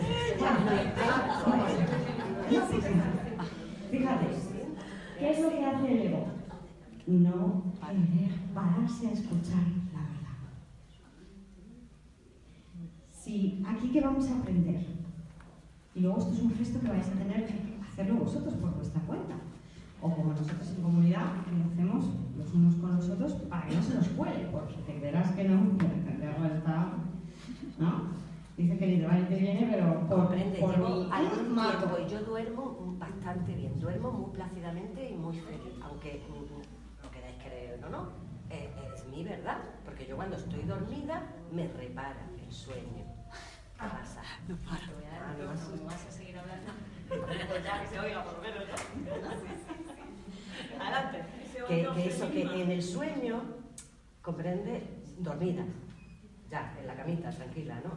Fíjate, 3.91 4.27
¿qué 5.19 5.29
es 5.29 5.39
lo 5.41 5.49
que 5.49 5.65
hace 5.65 5.91
el 5.91 6.07
ego? 6.07 6.25
No 7.05 7.63
querer 7.81 8.31
pararse 8.53 9.07
a 9.07 9.11
escuchar 9.11 9.67
la 9.91 9.99
verdad. 9.99 10.39
Si 13.11 13.61
aquí 13.67 13.89
que 13.89 13.99
vamos 13.99 14.29
a 14.29 14.39
aprender, 14.39 14.85
y 15.95 15.99
luego 15.99 16.19
esto 16.19 16.31
es 16.31 16.39
un 16.39 16.55
gesto 16.55 16.79
que 16.79 16.87
vais 16.87 17.09
a 17.09 17.11
tener 17.11 17.45
que 17.45 17.77
hacerlo 17.85 18.15
vosotros 18.15 18.53
por 18.53 18.73
vuestra 18.75 19.01
cuenta, 19.01 19.35
o 20.01 20.09
como 20.15 20.31
nosotros 20.31 20.69
en 20.75 20.81
comunidad 20.83 21.43
que 21.45 21.51
lo 21.51 21.65
hacemos 21.71 22.05
los 22.37 22.53
unos 22.53 22.75
con 22.75 22.95
los 22.95 23.09
otros 23.09 23.33
para 23.49 23.67
que 23.67 23.75
no 23.75 23.83
se 23.83 23.95
nos 23.95 24.07
cuele, 24.09 24.47
porque 24.51 24.75
te 24.85 24.99
verás 24.99 25.31
que 25.31 25.43
no, 25.43 25.77
que 25.77 25.85
entenderlo 25.85 26.45
está, 26.47 26.93
¿no? 27.77 28.19
Dice 28.57 28.77
que 28.77 28.87
ni 28.87 28.97
te 28.99 29.05
va 29.07 29.13
ni 29.13 29.23
te 29.25 29.35
viene, 29.35 29.67
pero 29.71 29.99
por, 30.07 30.17
Comprende, 30.19 30.59
por 30.59 30.75
llevo 30.75 30.89
mi 30.89 31.09
algún 31.11 31.55
mato. 31.55 31.77
tiempo 31.77 31.97
y 32.05 32.09
yo 32.11 32.19
duermo 32.23 32.95
bastante 32.97 33.53
bien, 33.55 33.79
duermo 33.79 34.11
muy 34.11 34.31
plácidamente 34.31 35.09
y 35.09 35.13
muy 35.15 35.37
feliz, 35.37 35.73
aunque 35.83 36.23
mm, 36.29 37.03
lo 37.03 37.11
queráis 37.11 37.37
creer 37.43 37.81
o 37.85 37.89
no, 37.89 38.09
eh, 38.49 38.69
es 38.95 39.05
mi 39.07 39.23
verdad, 39.23 39.57
porque 39.85 40.05
yo 40.07 40.15
cuando 40.17 40.35
estoy 40.35 40.63
dormida 40.63 41.23
me 41.53 41.67
repara 41.69 42.25
el 42.45 42.51
sueño. 42.51 43.05
¿Qué 43.79 43.85
pasa? 43.87 44.21
Te 44.45 44.53
voy 44.53 45.05
a 45.05 45.11
dar 45.11 45.23
Ah, 45.23 45.35
no. 45.39 45.45
toque, 45.53 45.77
como 45.77 45.85
vas 45.85 46.05
a 46.05 46.11
seguir 46.11 46.37
hablando. 46.37 46.71
Ya 47.65 47.81
que 47.81 47.87
se 47.87 47.99
oiga 47.99 48.23
por 48.23 48.33
lo 48.33 48.41
menos, 48.41 48.59
¿no? 48.67 49.68
Adelante. 50.79 51.23
Que, 51.67 51.87
que 51.93 52.07
eso, 52.09 52.31
que 52.31 52.61
en 52.63 52.71
el 52.71 52.81
sueño, 52.81 53.41
comprende, 54.21 54.81
dormida, 55.19 55.65
ya, 56.49 56.75
en 56.79 56.87
la 56.87 56.95
camita, 56.95 57.29
tranquila, 57.29 57.79
¿no? 57.83 57.91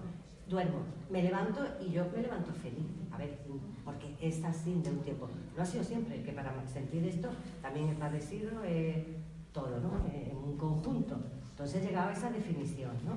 Duermo, 0.49 0.81
me 1.11 1.23
levanto 1.23 1.61
y 1.81 1.91
yo 1.93 2.05
me 2.15 2.21
levanto 2.23 2.53
feliz, 2.53 2.85
a 3.11 3.17
ver, 3.17 3.39
porque 3.85 4.17
es 4.21 4.45
así 4.45 4.75
de 4.83 4.91
un 4.91 4.99
tiempo. 4.99 5.29
No 5.57 5.63
ha 5.63 5.67
sido 5.67 5.85
siempre, 5.85 6.23
que 6.23 6.33
para 6.33 6.53
sentir 6.67 7.07
esto 7.07 7.29
también 7.63 7.89
he 7.89 7.95
padecido 7.95 8.51
eh, 8.65 9.17
todo, 9.53 9.81
¿no? 9.81 10.05
Eh, 10.09 10.29
en 10.33 10.37
un 10.37 10.57
conjunto. 10.59 11.19
Entonces 11.53 11.83
he 11.83 11.87
llegado 11.87 12.11
a 12.11 12.13
esa 12.13 12.31
definición, 12.31 12.91
¿no? 13.07 13.17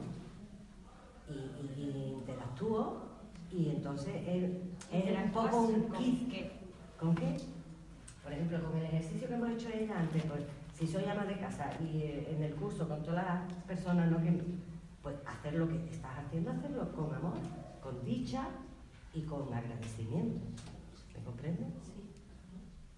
Y, 1.28 1.34
y- 1.82 1.82
y 1.82 2.14
interactúo 2.20 3.02
Y 3.52 3.70
entonces 3.70 4.14
él 4.28 4.62
es 4.92 5.24
un 5.24 5.32
poco 5.32 5.48
¿Interactúas 5.48 5.56
un 5.56 5.82
con 5.90 5.98
kit. 5.98 6.30
qué? 6.30 6.52
¿Con 7.00 7.16
qué? 7.16 7.38
Por 8.26 8.34
ejemplo, 8.34 8.60
con 8.64 8.76
el 8.80 8.86
ejercicio 8.86 9.28
que 9.28 9.36
hemos 9.36 9.52
hecho 9.52 9.70
ella 9.70 10.00
antes, 10.00 10.24
pues 10.24 10.42
si 10.74 10.88
soy 10.88 11.06
ama 11.06 11.26
de 11.26 11.38
casa 11.38 11.70
y 11.80 12.02
eh, 12.02 12.36
en 12.36 12.42
el 12.42 12.56
curso 12.56 12.90
con 12.90 13.04
todas 13.04 13.24
las 13.24 13.54
personas, 13.68 14.10
¿no? 14.10 14.20
que, 14.20 14.42
pues 15.04 15.16
hacer 15.28 15.54
lo 15.54 15.70
que 15.70 15.76
estás 15.92 16.18
haciendo, 16.18 16.50
hacerlo 16.50 16.92
con 16.92 17.14
amor, 17.14 17.38
con 17.84 18.04
dicha 18.04 18.48
y 19.14 19.22
con 19.22 19.54
agradecimiento. 19.54 20.40
¿Me 21.14 21.24
comprendes? 21.24 21.68
Sí. 21.84 22.02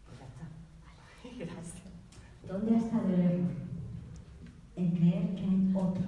Pues 0.05 0.17
ya 0.17 0.27
está. 0.27 1.45
Gracias. 1.53 1.83
¿Dónde 2.47 2.75
ha 2.75 2.77
estado 2.77 3.07
el 3.09 3.19
error? 3.19 3.51
En 4.77 4.91
creer 4.91 5.35
que 5.35 5.41
hay 5.41 5.73
otro. 5.75 6.03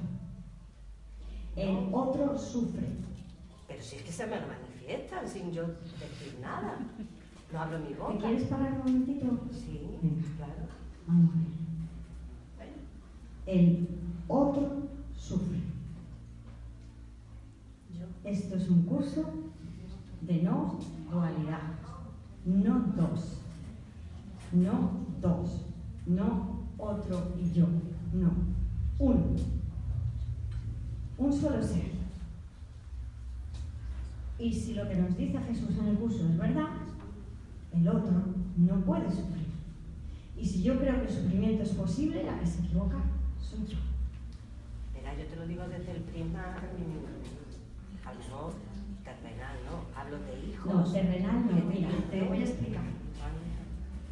El 1.58 1.90
otro 1.94 2.38
sufre. 2.38 2.88
Pero 3.68 3.84
si 3.84 3.98
es 3.98 4.04
que 4.04 4.12
se 4.14 4.26
me 4.28 4.38
manifiestan 4.40 5.28
sin 5.28 5.52
yo 5.52 5.68
decir 5.68 6.40
nada. 6.42 6.78
No 7.52 7.60
hablo 7.60 7.80
mi 7.80 7.88
¿Te 7.88 7.96
boca. 7.96 8.18
quieres 8.20 8.44
parar 8.44 8.74
un 8.74 8.78
momentito? 8.80 9.26
Sí, 9.52 9.82
Venga. 10.02 10.28
claro. 10.38 10.54
Vamos 11.08 11.32
a 11.34 11.38
ver. 11.38 12.70
El 13.60 13.88
otro 14.28 14.84
sufre. 15.18 15.60
Esto 18.24 18.56
es 18.56 18.70
un 18.70 18.84
curso 18.84 19.24
de 20.22 20.44
no 20.44 20.78
dualidad. 21.12 21.62
No 22.46 22.80
dos. 22.96 23.42
No 24.52 24.92
dos. 25.22 25.66
No 26.06 26.60
otro 26.78 27.34
y 27.42 27.52
yo. 27.54 27.66
No. 28.14 28.32
Uno. 29.00 29.26
Un 31.18 31.34
solo 31.34 31.62
ser. 31.64 31.90
Y 34.38 34.54
si 34.54 34.74
lo 34.76 34.88
que 34.88 34.96
nos 34.96 35.18
dice 35.18 35.40
Jesús 35.40 35.78
en 35.80 35.88
el 35.88 35.98
curso 35.98 36.26
es 36.30 36.38
verdad, 36.38 36.68
el 37.74 37.88
otro 37.88 38.12
no 38.58 38.76
puede 38.82 39.10
sufrir. 39.10 39.48
Y 40.38 40.46
si 40.46 40.64
yo 40.64 40.78
creo 40.80 40.96
que 41.02 41.08
el 41.08 41.10
sufrimiento 41.14 41.64
es 41.64 41.70
posible, 41.74 42.24
la 42.24 42.40
que 42.40 42.46
se 42.48 42.62
equivoca 42.64 42.98
soy 43.42 43.66
yo. 43.68 43.78
Mira, 44.96 45.14
yo 45.18 45.26
te 45.26 45.36
lo 45.36 45.48
digo 45.48 45.64
desde 45.68 45.92
el 45.92 46.02
prisma 46.04 46.58
mm, 46.78 48.08
hablo 48.08 48.54
terrenal, 49.04 49.56
¿no? 49.66 50.00
Hablo 50.00 50.18
de 50.20 50.50
hijos. 50.50 50.74
No, 50.74 50.84
terrenal 50.92 51.46
no, 51.46 51.70
mira, 51.70 51.90
te 52.10 52.22
lo 52.22 52.28
voy 52.30 52.40
a 52.40 52.46
explicar. 52.46 52.84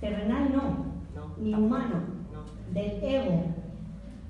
Terrenal 0.01 0.51
no, 0.53 0.61
No, 1.15 1.35
ni 1.39 1.51
tampoco. 1.51 1.75
humano, 1.75 1.95
No. 2.33 2.73
del 2.73 3.03
ego. 3.03 3.45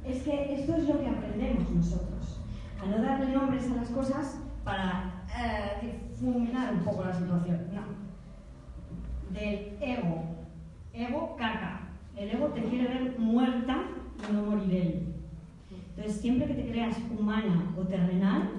Es 0.06 0.24
que 0.24 0.54
esto 0.56 0.76
es 0.76 0.88
lo 0.88 1.00
que 1.00 1.08
aprendemos 1.10 1.70
nosotros, 1.72 2.40
a 2.82 2.86
no 2.86 3.02
darle 3.02 3.34
nombres 3.34 3.70
a 3.72 3.76
las 3.76 3.90
cosas 3.90 4.40
para 4.64 5.26
eh, 5.38 6.00
difuminar 6.14 6.74
un 6.74 6.80
poco 6.82 7.04
la 7.04 7.14
situación. 7.14 7.68
No. 7.74 8.07
Del 9.34 9.78
ego. 9.82 10.24
Ego 10.94 11.36
caca. 11.38 11.82
El 12.16 12.30
ego 12.32 12.48
te 12.48 12.64
quiere 12.64 12.88
ver 12.88 13.20
muerta 13.20 13.84
y 14.28 14.34
no 14.34 14.44
morir 14.44 14.76
él. 14.76 15.08
Entonces, 15.90 16.22
siempre 16.22 16.48
que 16.48 16.54
te 16.54 16.70
creas 16.70 16.98
humana 17.18 17.74
o 17.78 17.82
terrenal, 17.82 18.50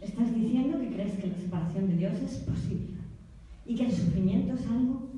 estás 0.00 0.34
diciendo 0.34 0.78
que 0.78 0.92
crees 0.92 1.18
que 1.18 1.28
la 1.28 1.36
separación 1.36 1.88
de 1.88 1.96
Dios 1.96 2.12
es 2.14 2.36
posible 2.38 2.94
y 3.66 3.74
que 3.74 3.86
el 3.86 3.92
sufrimiento 3.92 4.54
es 4.54 4.66
algo 4.66 5.08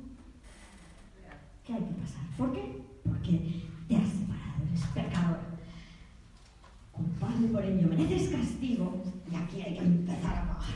que 1.64 1.72
hay 1.72 1.80
que 1.80 1.94
pasar. 1.94 2.22
¿Por 2.38 2.52
qué? 2.52 2.82
Porque 3.04 3.62
te 3.88 3.96
has 3.96 4.08
separado, 4.08 4.62
eres 4.68 4.86
pecador. 4.94 5.38
Culpable 6.92 7.48
por 7.48 7.64
ello, 7.64 7.88
mereces 7.88 8.28
castigo 8.28 9.02
y 9.30 9.34
aquí 9.34 9.62
hay 9.62 9.74
que 9.74 9.84
empezar 9.84 10.38
a 10.38 10.48
pagar. 10.48 10.74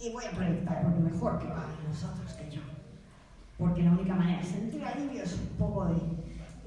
Y 0.00 0.12
voy 0.12 0.24
a 0.24 0.30
proyectar 0.30 0.82
porque 0.82 1.00
mejor 1.00 1.38
que 1.38 1.46
paguen 1.46 1.88
nosotros 1.88 2.32
que 2.32 2.56
yo. 2.56 2.77
Porque 3.58 3.82
la 3.82 3.90
única 3.90 4.14
manera 4.14 4.38
de 4.38 4.44
sentir 4.44 4.84
alivio 4.84 5.22
es 5.22 5.34
un 5.34 5.48
poco 5.58 5.86
de 5.86 6.00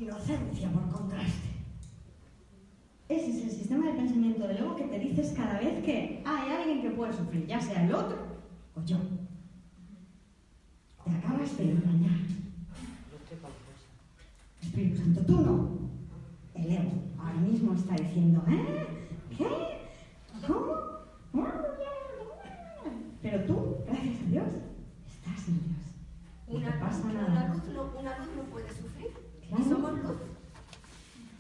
inocencia 0.04 0.70
por 0.70 0.90
contraste. 0.90 1.50
Ese 3.08 3.30
es 3.32 3.44
el 3.44 3.52
sistema 3.52 3.88
de 3.88 3.94
pensamiento 3.94 4.48
del 4.48 4.58
ego 4.58 4.76
que 4.76 4.84
te 4.86 5.00
dices 5.00 5.34
cada 5.36 5.60
vez 5.60 5.84
que 5.84 6.22
hay 6.26 6.52
alguien 6.52 6.82
que 6.82 6.92
puede 6.92 7.14
sufrir, 7.14 7.46
ya 7.48 7.60
sea 7.60 7.86
el 7.86 7.94
otro 7.94 8.18
o 8.76 8.86
yo. 8.86 8.98
Te 11.04 11.12
acabas 11.12 11.58
de 11.58 11.72
engañar. 11.72 12.20
Espíritu 14.62 14.98
Santo, 14.98 15.22
tú 15.26 15.42
no. 15.42 15.70
El 16.54 16.72
ego 16.72 16.92
ahora 17.20 17.40
mismo 17.40 17.74
está 17.74 17.96
diciendo, 17.96 18.44
¿eh? 18.48 18.88
¿Qué? 19.38 19.48
¿Cómo? 20.46 20.92
Pero 23.22 23.44
tú, 23.46 23.76
gracias 23.86 24.20
a 24.20 24.30
Dios, 24.30 24.48
estás 25.08 25.48
en 25.48 25.60
Dios. 25.60 25.82
No 26.41 26.41
Una, 26.52 26.80
pasa 26.80 27.04
una 27.06 27.28
nada. 27.28 27.54
luz 27.54 27.64
no, 27.74 27.84
una 28.00 28.18
luz 28.18 28.28
no 28.38 28.44
puede 28.44 28.70
sufrir. 28.70 29.12
Claro. 29.48 29.64
Y 29.66 29.70
somos 29.70 29.92
luz. 30.00 30.18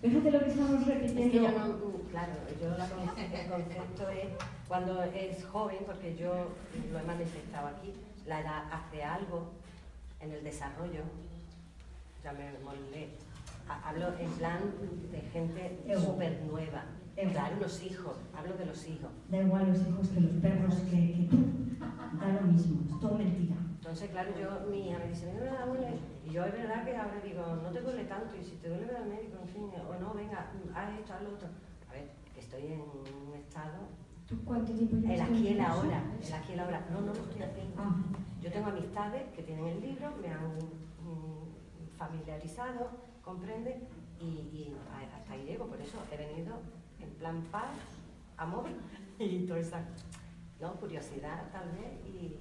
Fíjate 0.01 0.31
lo 0.31 0.39
que 0.39 0.49
estamos 0.49 0.81
Es 0.81 0.87
que 0.87 0.93
repitiendo. 0.95 1.33
yo 1.33 1.51
no, 1.51 1.67
mm, 1.67 2.09
claro, 2.09 2.33
yo 2.61 2.69
la 2.77 2.85
el 2.85 3.49
concepto 3.49 4.09
es 4.09 4.27
cuando 4.67 5.03
es 5.03 5.45
joven, 5.45 5.77
porque 5.85 6.15
yo 6.15 6.31
lo 6.91 6.99
he 6.99 7.03
manifestado 7.03 7.67
aquí, 7.67 7.93
la 8.25 8.41
edad 8.41 8.63
hace 8.71 9.03
algo 9.03 9.51
en 10.19 10.31
el 10.31 10.43
desarrollo, 10.43 11.03
ya 12.23 12.31
me 12.33 12.51
molé. 12.63 13.09
Ha- 13.69 13.89
Hablo 13.89 14.07
en 14.19 14.29
plan 14.31 14.59
de 15.11 15.21
gente 15.31 15.77
súper 15.99 16.41
nueva. 16.49 16.83
Claro, 17.31 17.57
los 17.61 17.83
hijos, 17.83 18.15
hablo 18.35 18.55
de 18.57 18.65
los 18.65 18.87
hijos. 18.87 19.11
Da 19.29 19.37
igual 19.37 19.67
los 19.67 19.87
hijos 19.87 20.07
que 20.09 20.19
los 20.21 20.31
perros 20.41 20.75
que, 20.89 21.13
que 21.13 21.27
tú. 21.29 21.37
Da 22.19 22.27
lo 22.41 22.41
mismo, 22.47 22.81
es 22.89 22.99
todo 22.99 23.13
mentira. 23.15 23.55
Entonces, 23.91 24.11
claro, 24.11 24.31
yo, 24.39 24.69
mi 24.71 24.87
hija 24.87 24.99
me 24.99 25.09
dice, 25.09 25.29
"Mira, 25.33 25.65
me 25.65 25.71
duele. 25.73 25.99
Y 26.25 26.31
yo 26.31 26.45
es 26.45 26.53
verdad 26.53 26.85
que 26.85 26.95
ahora 26.95 27.19
digo, 27.21 27.45
no 27.61 27.69
te 27.71 27.81
duele 27.81 28.05
tanto, 28.05 28.37
y 28.37 28.41
si 28.41 28.55
te 28.55 28.69
duele, 28.69 28.85
ve 28.85 28.95
al 28.95 29.05
médico, 29.05 29.37
en 29.41 29.49
fin, 29.49 29.69
o 29.85 29.99
no, 29.99 30.13
venga, 30.13 30.47
haz 30.73 30.97
esto, 30.97 31.13
haz 31.13 31.21
lo 31.23 31.33
otro. 31.33 31.49
A 31.89 31.91
ver, 31.91 32.09
que 32.33 32.39
estoy 32.39 32.67
en 32.67 32.79
un 32.79 33.35
estado 33.35 33.79
¿Tú 34.29 34.45
cuánto 34.45 34.71
tiempo 34.71 34.95
llevas 34.95 35.15
El 35.15 35.21
aquí 35.21 35.39
y 35.43 35.47
el 35.49 35.59
ahora, 35.59 36.03
el 36.25 36.33
aquí 36.33 36.51
y 36.51 36.53
el 36.53 36.59
ahora. 36.61 36.87
No, 36.89 37.01
no 37.01 37.07
lo 37.07 37.19
estoy 37.19 37.41
haciendo. 37.41 37.75
Ah, 37.79 37.95
Yo 38.41 38.49
tengo 38.49 38.69
amistades 38.69 39.23
que 39.35 39.43
tienen 39.43 39.65
el 39.67 39.81
libro, 39.81 40.09
me 40.21 40.29
han 40.29 40.55
mm, 40.55 41.97
familiarizado, 41.97 42.91
comprende, 43.21 43.89
y, 44.21 44.73
hasta 45.13 45.33
ahí 45.33 45.43
llego. 45.43 45.65
Por 45.65 45.81
eso 45.81 45.97
he 46.09 46.15
venido 46.15 46.61
en 47.01 47.09
plan 47.15 47.41
paz, 47.51 47.75
amor 48.37 48.69
y 49.19 49.45
toda 49.45 49.59
esa 49.59 49.83
¿no? 50.61 50.75
curiosidad 50.75 51.51
tal 51.51 51.71
vez 51.71 51.91
y, 52.07 52.37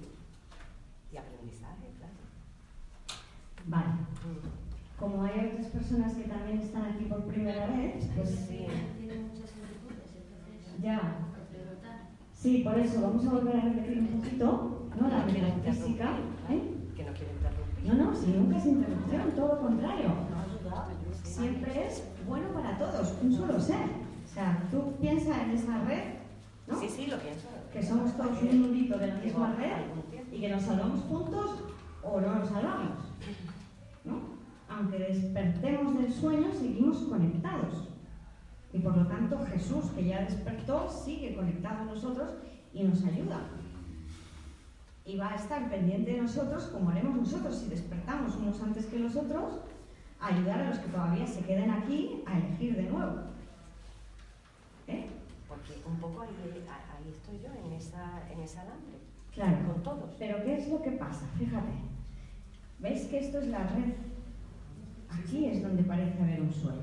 y 1.11 1.17
aprendizaje, 1.17 1.91
claro. 1.97 2.13
vale. 3.67 3.93
Como 4.99 5.23
hay 5.23 5.51
otras 5.53 5.67
personas 5.67 6.13
que 6.13 6.23
también 6.23 6.59
están 6.59 6.85
aquí 6.85 7.05
por 7.05 7.23
primera 7.25 7.65
vez, 7.67 8.05
pues 8.15 8.29
Sí. 8.29 8.67
Tiene 8.97 9.15
muchas 9.23 9.51
inquietudes, 9.57 10.15
entonces 10.15 10.81
Ya. 10.81 11.27
Sí, 12.33 12.61
por 12.63 12.77
eso 12.79 13.01
vamos 13.01 13.25
a 13.25 13.29
volver 13.31 13.55
a 13.55 13.61
repetir 13.61 13.99
un 13.99 14.07
poquito, 14.19 14.89
¿no? 14.99 15.07
La 15.07 15.25
vida 15.25 15.47
física. 15.63 16.17
¿eh? 16.49 16.61
Que 16.95 17.03
no 17.03 17.13
quiero 17.13 17.33
interrumpir. 17.33 17.85
No, 17.85 17.93
no, 17.93 18.15
si 18.15 18.27
nunca 18.27 18.57
es 18.57 18.65
interrupción, 18.65 19.31
todo 19.35 19.55
lo 19.55 19.61
contrario. 19.61 20.09
Siempre 21.23 21.87
es 21.87 22.03
bueno 22.27 22.47
para 22.49 22.77
todos, 22.77 23.13
un 23.21 23.33
solo 23.33 23.59
ser. 23.59 23.85
O 24.25 24.33
sea, 24.33 24.67
tú 24.71 24.93
piensas 24.99 25.37
en 25.43 25.51
esa 25.51 25.83
red, 25.83 26.03
¿no? 26.67 26.79
Sí, 26.79 26.87
sí, 26.89 27.07
lo 27.07 27.17
pienso. 27.19 27.47
Que 27.73 27.83
somos 27.83 28.15
todos 28.17 28.41
un 28.41 28.61
nudito 28.61 28.97
de 28.97 29.07
la 29.07 29.15
misma 29.15 29.53
red. 29.55 30.20
Y 30.31 30.39
que 30.39 30.49
nos 30.49 30.63
salvamos 30.63 31.01
juntos 31.01 31.63
o 32.03 32.21
no 32.21 32.35
nos 32.35 32.49
salvamos, 32.49 32.97
¿no? 34.05 34.41
Aunque 34.69 34.97
despertemos 34.97 35.97
del 35.97 36.11
sueño, 36.11 36.51
seguimos 36.53 36.97
conectados. 36.99 37.89
Y 38.73 38.79
por 38.79 38.95
lo 38.95 39.05
tanto 39.05 39.45
Jesús, 39.45 39.85
que 39.91 40.05
ya 40.05 40.21
despertó, 40.21 40.89
sigue 40.89 41.35
conectado 41.35 41.81
a 41.81 41.85
nosotros 41.93 42.31
y 42.73 42.83
nos 42.83 43.03
ayuda. 43.03 43.41
Y 45.03 45.17
va 45.17 45.31
a 45.31 45.35
estar 45.35 45.69
pendiente 45.69 46.11
de 46.11 46.21
nosotros, 46.21 46.65
como 46.67 46.89
haremos 46.89 47.17
nosotros 47.17 47.57
si 47.57 47.67
despertamos 47.67 48.35
unos 48.37 48.61
antes 48.61 48.85
que 48.85 48.99
los 48.99 49.15
otros, 49.15 49.59
a 50.21 50.27
ayudar 50.27 50.61
a 50.61 50.69
los 50.69 50.77
que 50.77 50.89
todavía 50.89 51.27
se 51.27 51.41
queden 51.41 51.71
aquí 51.71 52.23
a 52.25 52.37
elegir 52.37 52.75
de 52.77 52.83
nuevo. 52.83 53.23
¿Eh? 54.87 55.07
Porque 55.49 55.81
un 55.85 55.97
poco 55.97 56.21
ahí, 56.21 56.29
estoy 57.11 57.39
yo, 57.41 57.49
en, 57.65 57.73
esa, 57.73 58.31
en 58.31 58.39
ese 58.39 58.59
alambre, 58.59 59.00
Claro. 59.33 59.57
con 59.65 59.83
todos. 59.83 60.15
Pero 60.19 60.43
¿qué 60.43 60.57
es 60.57 60.69
lo 60.69 60.81
que 60.81 60.91
pasa? 60.91 61.25
Fíjate. 61.37 61.71
¿Veis 62.79 63.05
que 63.05 63.19
esto 63.19 63.39
es 63.39 63.47
la 63.47 63.67
red? 63.67 63.93
Aquí 65.09 65.45
es 65.45 65.61
donde 65.61 65.83
parece 65.83 66.21
haber 66.21 66.41
un 66.41 66.51
sueño. 66.51 66.81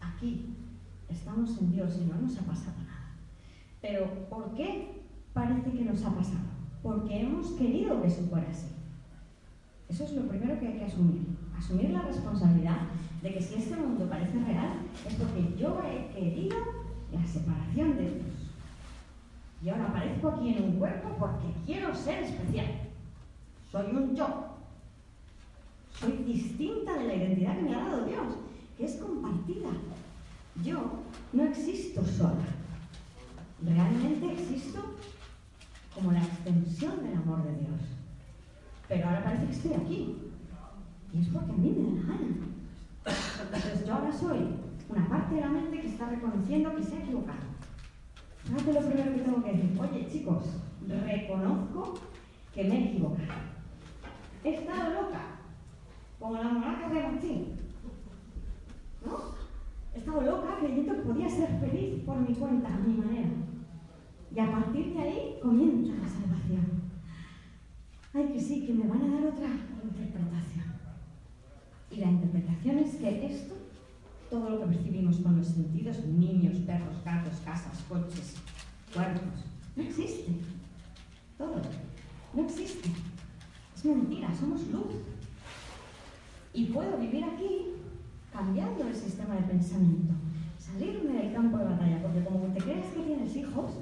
Aquí 0.00 0.54
estamos 1.08 1.58
en 1.58 1.72
Dios 1.72 1.98
y 2.00 2.06
no 2.06 2.20
nos 2.20 2.36
ha 2.38 2.42
pasado 2.42 2.76
nada. 2.78 3.10
Pero 3.80 4.28
¿por 4.28 4.54
qué 4.54 5.02
parece 5.32 5.70
que 5.70 5.84
nos 5.84 6.04
ha 6.04 6.14
pasado? 6.14 6.48
Porque 6.82 7.20
hemos 7.20 7.52
querido 7.52 8.00
que 8.00 8.08
eso 8.08 8.22
fuera 8.22 8.48
así. 8.50 8.68
Eso 9.88 10.04
es 10.04 10.12
lo 10.12 10.28
primero 10.28 10.58
que 10.58 10.68
hay 10.68 10.78
que 10.78 10.84
asumir. 10.84 11.26
Asumir 11.56 11.90
la 11.90 12.02
responsabilidad 12.02 12.78
de 13.22 13.34
que 13.34 13.42
si 13.42 13.56
este 13.56 13.76
mundo 13.76 14.08
parece 14.08 14.38
real 14.38 14.78
es 15.06 15.14
porque 15.14 15.54
yo 15.58 15.80
he 15.82 16.14
querido 16.14 16.56
la 17.12 17.26
separación 17.26 17.96
de 17.96 18.02
Dios. 18.02 18.39
Y 19.62 19.68
ahora 19.68 19.86
aparezco 19.88 20.28
aquí 20.28 20.54
en 20.54 20.64
un 20.64 20.78
cuerpo 20.78 21.10
porque 21.18 21.52
quiero 21.66 21.94
ser 21.94 22.22
especial. 22.22 22.66
Soy 23.70 23.86
un 23.94 24.14
yo. 24.14 24.46
Soy 25.92 26.12
distinta 26.26 26.94
de 26.94 27.06
la 27.06 27.14
identidad 27.14 27.56
que 27.56 27.62
me 27.62 27.74
ha 27.74 27.84
dado 27.84 28.06
Dios, 28.06 28.34
que 28.76 28.86
es 28.86 28.96
compartida. 28.96 29.68
Yo 30.64 30.80
no 31.32 31.44
existo 31.44 32.02
sola. 32.04 32.46
Realmente 33.62 34.32
existo 34.32 34.80
como 35.94 36.12
la 36.12 36.22
extensión 36.22 37.02
del 37.04 37.16
amor 37.16 37.44
de 37.44 37.58
Dios. 37.58 37.80
Pero 38.88 39.06
ahora 39.06 39.24
parece 39.24 39.46
que 39.46 39.52
estoy 39.52 39.74
aquí. 39.74 40.16
Y 41.12 41.20
es 41.20 41.28
porque 41.28 41.52
a 41.52 41.56
mí 41.56 41.70
me 41.70 42.00
da 42.00 42.06
la 42.06 42.18
gana. 42.18 42.50
Entonces 43.42 43.86
yo 43.86 43.94
ahora 43.94 44.12
soy 44.12 44.38
una 44.88 45.08
parte 45.08 45.34
de 45.34 45.40
la 45.42 45.48
mente 45.48 45.80
que 45.80 45.88
está 45.88 46.08
reconociendo 46.08 46.74
que 46.76 46.82
se 46.82 46.96
ha 46.96 47.00
equivocado. 47.00 47.49
Fíjate 48.44 48.72
lo 48.72 48.80
primero 48.80 49.14
que 49.14 49.20
tengo 49.20 49.42
que 49.42 49.52
decir. 49.52 49.80
Oye, 49.80 50.08
chicos, 50.10 50.44
reconozco 50.88 51.98
que 52.54 52.64
me 52.64 52.74
he 52.74 52.88
equivocado. 52.90 53.50
He 54.42 54.54
estado 54.54 55.02
loca, 55.02 55.20
como 56.18 56.34
la 56.34 56.48
monarca 56.48 56.88
de 56.88 57.02
Martín. 57.02 57.46
¿No? 59.04 59.40
He 59.94 59.98
estado 59.98 60.20
loca 60.22 60.56
creyendo 60.60 60.94
que 60.94 61.00
podía 61.00 61.28
ser 61.28 61.48
feliz 61.60 62.02
por 62.04 62.16
mi 62.16 62.34
cuenta, 62.34 62.74
a 62.74 62.78
mi 62.78 62.94
manera. 62.94 63.28
Y 64.34 64.38
a 64.38 64.50
partir 64.50 64.94
de 64.94 65.00
ahí 65.00 65.38
comienza 65.42 65.94
la 65.94 66.08
salvación. 66.08 66.80
Ay, 68.14 68.32
que 68.32 68.40
sí, 68.40 68.66
que 68.66 68.72
me 68.72 68.88
van 68.88 69.02
a 69.02 69.14
dar 69.14 69.26
otra 69.26 69.48
interpretación. 69.82 70.64
Y 71.90 71.96
la 71.96 72.10
interpretación 72.10 72.78
es 72.78 72.96
que 72.96 73.26
esto, 73.26 73.54
todo 74.30 74.48
lo 74.48 74.60
que 74.60 74.76
percibimos 74.76 75.16
con 75.18 75.36
los 75.36 75.46
sentidos, 75.48 76.04
niños, 76.06 76.58
perros, 76.58 77.04
gatos, 77.04 77.34
casas, 77.44 77.82
coches, 77.88 78.36
cuerpos, 78.94 79.44
no 79.74 79.82
existe. 79.82 80.32
Todo. 81.36 81.60
No 82.32 82.44
existe. 82.44 82.88
Es 83.76 83.84
mentira, 83.84 84.32
somos 84.32 84.66
luz. 84.68 84.94
Y 86.54 86.66
puedo 86.66 86.96
vivir 86.98 87.24
aquí 87.24 87.72
cambiando 88.32 88.86
el 88.86 88.94
sistema 88.94 89.34
de 89.34 89.42
pensamiento, 89.42 90.14
salirme 90.58 91.22
del 91.22 91.32
campo 91.32 91.58
de 91.58 91.64
batalla, 91.64 92.00
porque 92.00 92.24
como 92.24 92.46
te 92.52 92.60
crees 92.60 92.86
que 92.86 93.00
tienes 93.00 93.34
hijos, 93.36 93.72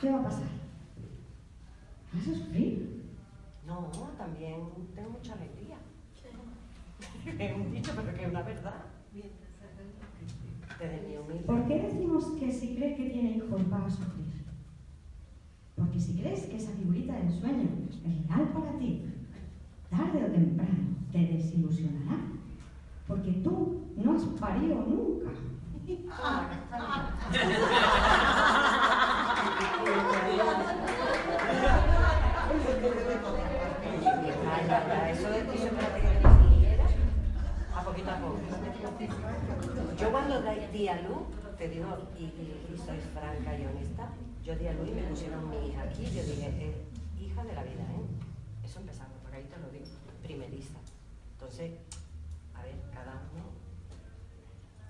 ¿qué 0.00 0.10
va 0.10 0.20
a 0.20 0.24
pasar? 0.24 0.48
¿Vas 2.12 2.28
a 2.28 2.34
sufrir? 2.34 3.02
No, 3.66 3.90
también 4.16 4.60
tengo 4.94 5.10
mucha 5.10 5.34
alegría. 5.34 5.78
Es 7.38 7.56
un 7.56 7.72
dicho, 7.72 7.92
pero 7.96 8.14
que 8.14 8.24
es 8.24 8.30
una 8.30 8.42
verdad. 8.42 8.91
¿Por 11.46 11.66
qué 11.66 11.80
decimos 11.80 12.24
que 12.38 12.50
si 12.50 12.74
crees 12.74 12.96
que 12.96 13.10
tiene 13.10 13.32
hijos 13.32 13.60
va 13.70 13.84
a 13.84 13.90
sufrir? 13.90 14.32
Porque 15.76 16.00
si 16.00 16.14
crees 16.14 16.46
que 16.46 16.56
esa 16.56 16.72
figurita 16.72 17.14
del 17.16 17.30
sueño 17.30 17.68
es 17.90 18.28
real 18.28 18.48
para 18.54 18.78
ti, 18.78 19.04
tarde 19.90 20.24
o 20.24 20.30
temprano 20.30 20.96
te 21.12 21.18
desilusionará. 21.18 22.20
Porque 23.06 23.32
tú 23.44 23.82
no 23.96 24.14
has 24.14 24.24
parido 24.40 24.76
nunca. 24.76 25.30
A 37.74 37.84
poquito 37.84 38.10
a 38.10 38.16
poco. 38.16 38.61
Yo 40.00 40.10
cuando 40.10 40.42
di 40.72 40.88
a 40.88 40.96
luz, 41.02 41.22
te 41.56 41.68
digo, 41.68 41.86
y, 42.18 42.24
y- 42.24 42.66
y 42.74 42.76
soy 42.78 42.98
franca 43.14 43.56
y 43.56 43.64
honesta, 43.66 44.08
yo 44.44 44.56
di 44.56 44.66
a 44.66 44.72
luz 44.72 44.88
y 44.88 44.92
me 44.94 45.02
pusieron 45.02 45.48
mi 45.50 45.68
hija 45.68 45.82
aquí, 45.82 46.04
yo 46.06 46.22
dije, 46.24 46.48
eh, 46.58 46.74
hija 47.20 47.44
de 47.44 47.52
la 47.54 47.62
vida, 47.62 47.82
¿eh? 47.82 48.64
Eso 48.64 48.80
empezamos, 48.80 49.12
por 49.22 49.32
ahí 49.34 49.44
te 49.44 49.56
lo 49.60 49.68
digo, 49.70 49.84
primeriza. 50.22 50.78
Entonces, 51.34 51.72
a 52.54 52.62
ver, 52.62 52.74
cada 52.92 53.12
uno 53.32 53.62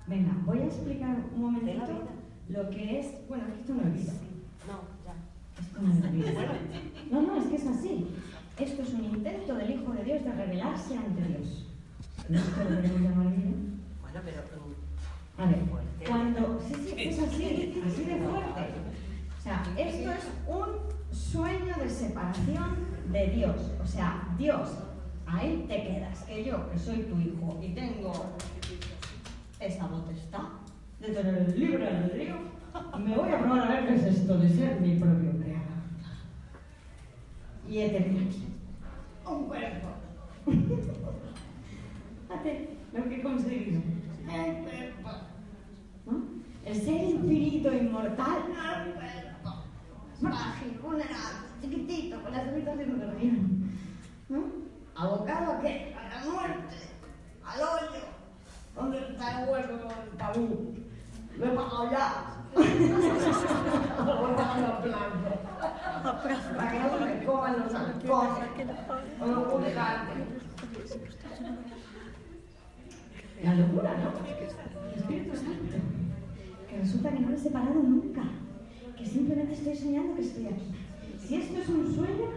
Venga, 0.07 0.33
voy 0.45 0.59
a 0.61 0.65
explicar 0.67 1.17
un 1.35 1.41
momentito 1.43 1.85
lo 2.49 2.71
que 2.71 2.99
es. 3.01 3.07
Bueno, 3.29 3.45
esto 3.59 3.73
no 3.75 3.83
es 3.83 3.95
vida. 3.95 4.13
No, 4.67 4.81
ya. 5.07 5.15
Esto 5.63 5.81
no 5.81 5.93
es 5.93 6.13
vida. 6.13 6.33
No, 7.11 7.23
no, 7.23 7.37
es 7.41 7.47
que 7.47 7.55
es 7.57 7.67
así. 7.67 8.09
Esto 8.59 8.83
es 8.83 8.93
un 8.95 9.05
intento 9.05 9.55
del 9.55 9.71
Hijo 9.71 9.93
de 9.93 10.03
Dios 10.05 10.25
de 10.25 10.33
revelarse 10.33 10.97
ante 10.97 11.23
Dios. 11.23 11.67
¿No 12.29 12.37
es 12.39 12.45
que 12.45 12.65
lo 12.65 12.71
queremos 12.83 13.01
llamar 13.01 13.33
vida? 13.37 13.51
Bueno, 14.13 14.41
pero 14.45 14.63
mm, 14.67 15.43
A 15.43 15.47
ver, 15.47 15.65
Fuerte. 15.65 16.05
cuando. 16.07 16.61
Sí, 16.69 16.75
sí, 16.75 16.95
es 16.99 17.19
así, 17.19 17.83
así 17.87 18.05
de 18.05 18.17
fuerte. 18.17 18.61
O 19.39 19.43
sea, 19.43 19.63
esto 19.77 20.11
es 20.13 20.29
un 20.47 21.15
sueño 21.17 21.75
de 21.81 21.89
separación 21.89 22.77
de 23.11 23.27
Dios. 23.29 23.57
O 23.83 23.87
sea, 23.87 24.35
Dios, 24.39 24.69
ahí 25.27 25.65
te 25.67 25.83
quedas. 25.83 26.23
Que 26.25 26.45
yo, 26.45 26.71
que 26.71 26.79
soy 26.79 26.99
tu 27.05 27.19
hijo 27.19 27.59
y 27.63 27.69
tengo 27.75 28.13
esa 29.59 29.89
potestad 29.89 30.49
de 31.01 31.09
tener 31.09 31.37
el 31.39 31.59
libre 31.59 31.89
albedrío, 31.89 32.37
me 32.99 33.17
voy 33.17 33.31
a 33.31 33.39
probar 33.39 33.61
a 33.61 33.69
ver 33.75 33.87
qué 33.89 33.95
es 33.95 34.05
esto 34.05 34.39
de 34.39 34.49
ser 34.49 34.81
mi 34.81 34.97
propio 34.97 35.31
creador. 35.41 35.63
Y 37.69 37.79
he 37.79 37.89
tenido 37.89 38.25
aquí 38.29 38.45
un 39.27 39.47
cuerpo. 39.47 39.89
Lo 42.93 43.09
que 43.09 43.15
he 43.17 43.23
conseguido. 43.23 43.81
El 43.81 43.83
cuerpo. 43.83 44.02
¿No? 46.07 46.23
El 46.65 46.75
ser 46.75 47.03
infinito, 47.03 47.73
inmortal. 47.73 48.43
Frágil, 50.21 50.79
vulnerable, 50.81 51.49
chiquitito, 51.61 52.23
con 52.23 52.33
las 52.33 52.45
de 52.47 52.61
un 52.61 53.73
¿no? 54.29 54.45
¿Abocado 54.95 55.53
a 55.53 55.61
qué? 55.61 55.97
A 55.99 56.09
la 56.15 56.31
muerte, 56.31 56.77
al 57.45 57.61
hoyo. 57.61 58.05
¿Dónde 58.77 58.99
está 58.99 59.43
el 59.43 59.49
hueco 59.49 59.79
con 59.81 59.91
el 59.91 60.17
tabú? 60.17 60.75
Lo 61.37 61.45
he 61.45 61.51
pagado 61.51 61.91
ya. 61.91 62.43
Lo 62.55 64.21
voy 64.21 64.33
pagando 64.37 64.67
a 64.67 64.83
plazo. 64.83 65.33
Para 66.57 66.71
que 66.71 66.79
no 66.79 66.99
se 66.99 67.05
me 67.05 67.25
coman 67.25 67.61
los 67.61 67.75
halcones. 67.75 68.69
O 69.21 69.27
los 69.27 69.49
juguetes. 69.49 69.77
La 73.43 73.55
Espíritu 74.31 75.37
Santo. 75.37 75.77
Que 76.69 76.79
resulta 76.79 77.11
que 77.13 77.21
no 77.21 77.29
lo 77.31 77.37
he 77.37 77.39
separado 77.39 77.83
nunca. 77.83 78.23
Que 78.97 79.07
simplemente 79.07 79.55
estoy 79.55 79.77
soñando 79.77 80.15
que 80.15 80.23
estoy 80.23 80.47
aquí. 80.47 80.65
Si 81.19 81.37
esto 81.37 81.59
es 81.61 81.69
un 81.69 81.95
sueño, 81.95 82.29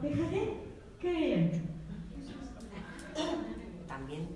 fíjate, 0.00 0.52
qué 1.00 1.12
bien. 1.12 1.62
también 3.86 4.28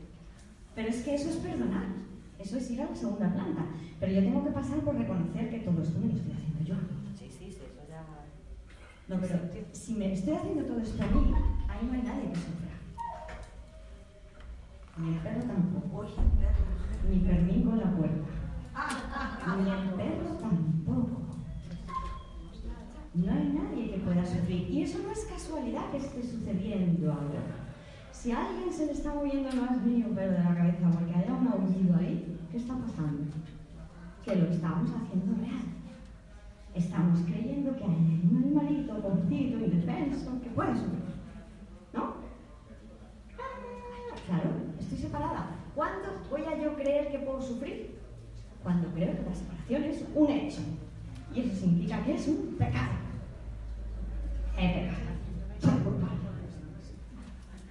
Pero 0.74 0.88
es 0.88 1.02
que 1.02 1.14
eso 1.14 1.30
es 1.30 1.36
perdonar. 1.36 1.86
Eso 2.38 2.56
es 2.56 2.70
ir 2.70 2.82
a 2.82 2.90
la 2.90 2.94
segunda 2.94 3.32
planta. 3.32 3.66
Pero 3.98 4.12
yo 4.12 4.20
tengo 4.20 4.44
que 4.44 4.50
pasar 4.50 4.78
por 4.80 4.96
reconocer 4.96 5.50
que 5.50 5.58
todo 5.58 5.82
esto 5.82 5.98
me 5.98 6.06
lo 6.06 6.14
estoy 6.14 6.32
haciendo 6.32 6.64
yo. 6.64 6.74
Sí, 7.18 7.26
sí, 7.28 7.46
sí, 7.50 7.62
eso 7.64 7.82
ya. 7.88 8.04
No, 9.08 9.20
pero 9.20 9.40
si 9.72 9.94
me 9.94 10.12
estoy 10.12 10.34
haciendo 10.34 10.64
todo 10.64 10.78
esto 10.78 11.02
a 11.02 11.06
mí, 11.06 11.34
ahí 11.68 11.86
no 11.86 11.92
hay 11.92 12.02
nadie 12.02 12.28
que 12.30 12.36
sufra. 12.36 12.67
Ni 14.98 15.14
el 15.14 15.20
perro 15.20 15.42
tampoco. 15.42 16.06
Ni 17.08 17.20
Fermín 17.20 17.62
con 17.62 17.78
la 17.78 17.96
puerta. 17.96 18.24
Ni 19.56 19.70
el 19.70 19.88
perro 19.94 20.34
tampoco. 20.40 21.22
No 23.14 23.32
hay 23.32 23.48
nadie 23.48 23.90
que 23.90 23.98
pueda 23.98 24.24
sufrir. 24.24 24.70
Y 24.70 24.82
eso 24.82 24.98
no 25.02 25.10
es 25.10 25.24
casualidad 25.24 25.90
que 25.90 25.96
esté 25.98 26.22
sucediendo 26.22 27.12
ahora. 27.12 27.68
Si 28.12 28.32
a 28.32 28.46
alguien 28.46 28.72
se 28.72 28.86
le 28.86 28.92
está 28.92 29.14
moviendo 29.14 29.48
el 29.48 29.60
más 29.60 29.80
mínimo 29.82 30.14
pelo 30.14 30.32
de 30.32 30.42
la 30.42 30.54
cabeza 30.54 30.90
porque 30.90 31.14
haya 31.14 31.32
un 31.32 31.48
aullido 31.48 31.96
ahí, 31.96 32.36
¿qué 32.50 32.56
está 32.56 32.74
pasando? 32.76 33.22
Que 34.24 34.36
lo 34.36 34.46
estamos 34.46 34.90
haciendo 34.90 35.34
real. 35.40 35.62
Estamos 36.74 37.20
creyendo 37.20 37.76
que 37.76 37.84
hay 37.84 38.20
un 38.30 38.42
animalito, 38.44 39.00
cortito, 39.00 39.58
indefenso, 39.58 40.40
que 40.40 40.50
puede 40.50 40.74
sufrir. 40.74 41.04
¿No? 41.94 42.14
Claro, 44.26 44.50
estoy 44.78 44.98
separada. 44.98 45.56
¿Cuándo 45.74 46.08
voy 46.28 46.42
a 46.42 46.62
yo 46.62 46.74
creer 46.74 47.10
que 47.10 47.20
puedo 47.20 47.40
sufrir? 47.40 47.98
Cuando 48.62 48.87
creo 48.98 49.16
que 49.16 49.30
la 49.30 49.34
separación 49.34 49.84
es 49.84 50.04
un 50.14 50.30
hecho. 50.30 50.60
Y 51.34 51.40
eso 51.40 51.54
significa 51.54 52.02
que 52.04 52.14
es 52.14 52.28
un 52.28 52.56
pecado. 52.58 52.92
He 54.56 54.68
pecado. 54.68 54.98
Soy 55.60 55.80
culpable. 55.82 56.18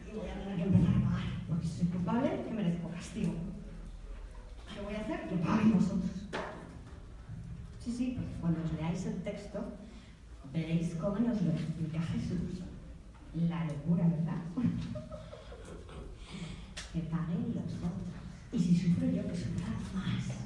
Y 0.07 0.15
voy 0.15 0.29
a 0.29 0.33
tener 0.39 0.55
que 0.55 0.63
empezar 0.63 0.95
a 0.95 1.09
pagar. 1.09 1.27
Porque 1.47 1.67
si 1.67 1.77
soy 1.79 1.87
culpable, 1.87 2.43
que 2.47 2.53
merezco 2.53 2.89
castigo. 2.89 3.33
¿Qué 4.73 4.81
voy 4.81 4.95
a 4.95 5.01
hacer? 5.01 5.27
Que 5.27 5.35
paguen 5.37 5.73
vosotros. 5.73 6.11
Sí, 7.79 7.91
sí, 7.91 8.13
porque 8.15 8.35
cuando 8.41 8.63
os 8.63 8.73
leáis 8.73 9.05
el 9.05 9.21
texto, 9.23 9.63
veréis 10.53 10.95
cómo 10.95 11.19
nos 11.19 11.41
lo 11.41 11.51
explica 11.51 12.01
Jesús. 12.01 12.61
La 13.49 13.65
locura, 13.65 14.07
¿verdad? 14.07 14.41
que 16.93 16.99
paguen 17.01 17.53
los 17.53 17.73
otros. 17.77 18.17
Y 18.51 18.59
si 18.59 18.75
sufro 18.75 19.07
yo, 19.07 19.27
que 19.27 19.35
sufra 19.35 19.67
más. 19.93 20.36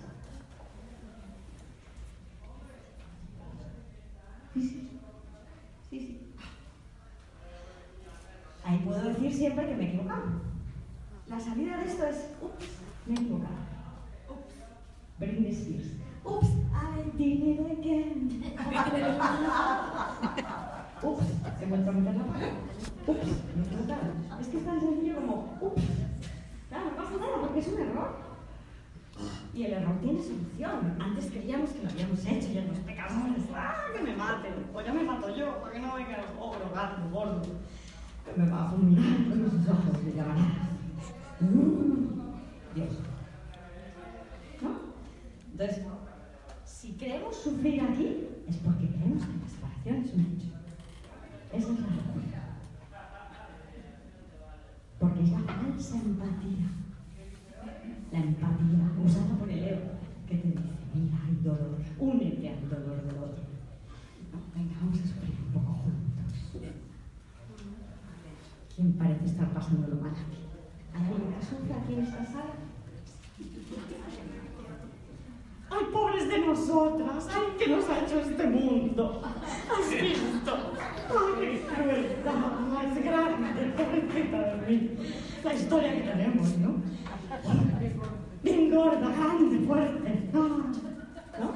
Siempre 9.33 9.67
que 9.67 9.75
me 9.75 9.83
he 9.83 9.87
equivocado. 9.87 10.23
La 11.27 11.39
salida 11.39 11.77
de 11.77 11.85
esto 11.85 12.05
es, 12.05 12.29
ups, 12.41 12.65
me 13.05 13.15
he 13.15 13.17
equivocado. 13.17 13.55
Ups, 14.29 14.53
Britney 15.19 15.51
Spears. 15.51 15.87
Ups, 16.23 16.47
I 16.73 17.17
did 17.17 17.43
it 17.43 17.59
again. 17.71 18.43
Ups, 21.03 21.25
he 21.59 21.65
vuelto 21.65 21.89
a 21.89 21.93
meter 21.93 22.15
la 22.15 22.23
pata. 22.25 22.45
Ups, 23.07 23.27
he 23.55 23.61
equivocado. 23.61 24.11
Es 24.39 24.47
que 24.47 24.57
es 24.57 24.65
tan 24.65 24.79
sencillo 24.79 25.15
como, 25.15 25.57
ups. 25.61 25.83
Claro, 26.69 26.85
no 26.85 26.95
pasa 26.95 27.11
nada 27.17 27.41
porque 27.41 27.59
es 27.59 27.67
un 27.67 27.79
error. 27.79 28.31
Y 29.53 29.63
el 29.65 29.73
error 29.73 29.99
tiene 30.01 30.21
solución. 30.21 30.97
Antes 30.99 31.25
creíamos 31.29 31.69
que 31.71 31.83
lo 31.83 31.89
habíamos 31.89 32.25
hecho 32.25 32.47
y 32.51 32.57
en 32.57 32.67
los 32.69 32.79
pecadores, 32.79 33.43
¡ah, 33.53 33.87
que 33.95 34.01
me 34.01 34.15
maten! 34.15 34.53
O 34.73 34.81
ya 34.81 34.93
me 34.93 35.03
mato 35.03 35.35
yo, 35.35 35.59
para 35.59 35.73
que 35.73 35.79
no 35.79 35.95
venga 35.95 36.15
el 36.15 36.25
ogro, 36.39 36.71
gato, 36.73 37.09
gordo, 37.11 37.41
que 37.41 38.20
me 38.37 38.45
fulminar 38.45 39.29
con 39.29 39.51
sus 39.51 39.69
ojos 39.69 40.05
de 40.05 40.13
llamaradas. 40.13 40.69
Mm, 41.39 42.75
Dios. 42.75 42.89
¿No? 44.61 44.69
Entonces, 45.51 45.85
si 46.65 46.93
queremos 46.93 47.35
sufrir 47.35 47.81
aquí, 47.81 48.27
es 48.47 48.57
porque 48.57 48.87
creemos 48.87 49.25
que 49.25 49.37
la 49.37 49.47
separación 49.47 49.95
es 49.97 50.13
un 50.13 50.21
hecho. 50.21 50.47
Esa 51.53 51.73
es 51.73 51.79
la 51.79 51.87
locura. 51.87 52.41
Porque 54.99 55.23
es 55.23 55.31
la 55.31 55.39
falsa 55.39 55.95
empatía. 55.97 56.67
La 58.11 58.19
empatía 58.19 58.91
usada 59.05 59.35
por 59.37 59.49
el 59.49 59.63
ego, 59.63 59.91
que 60.27 60.37
te 60.37 60.47
dice, 60.47 60.59
mira, 60.93 61.17
hay 61.25 61.35
dolor, 61.43 61.77
únete 61.99 62.49
al 62.49 62.69
dolor 62.69 63.03
del 63.03 63.17
otro. 63.17 63.43
No, 64.31 64.39
venga, 64.55 64.75
vamos 64.79 64.99
a 64.99 65.07
sufrir 65.07 65.35
un 65.47 65.53
poco 65.53 65.73
juntos. 65.73 65.90
¿Quién 68.81 68.93
parece 68.93 69.25
estar 69.25 69.47
pasando 69.53 69.87
lo 69.89 70.01
mal 70.01 70.09
aquí? 70.09 70.41
¿Hay 70.95 71.05
alguien 71.05 71.33
que 71.33 71.45
sufre 71.45 71.71
aquí 71.71 71.93
en 71.93 71.99
esta 71.99 72.25
sala? 72.25 72.55
¡Ay, 75.69 75.85
pobres 75.93 76.27
de 76.27 76.39
nosotras! 76.39 77.27
¡Ay, 77.31 77.43
qué 77.59 77.67
nos 77.67 77.87
ha 77.87 77.99
hecho 77.99 78.19
este 78.21 78.47
mundo! 78.47 79.21
¿Has 79.23 79.91
visto? 79.91 80.73
¡Ay, 81.11 81.31
qué 81.39 81.61
crueldad 81.75 82.59
más 82.73 83.03
grande! 83.03 83.73
Pobrecita 83.77 84.55
de 84.55 84.55
mí. 84.67 84.97
La 85.43 85.53
historia 85.53 85.93
que 85.93 86.01
tenemos, 86.01 86.57
¿no? 86.57 86.81
Bien 88.41 88.71
gorda, 88.71 89.09
grande, 89.09 89.59
fuerte. 89.67 90.29
Ah, 90.33 90.57
¿No? 91.39 91.51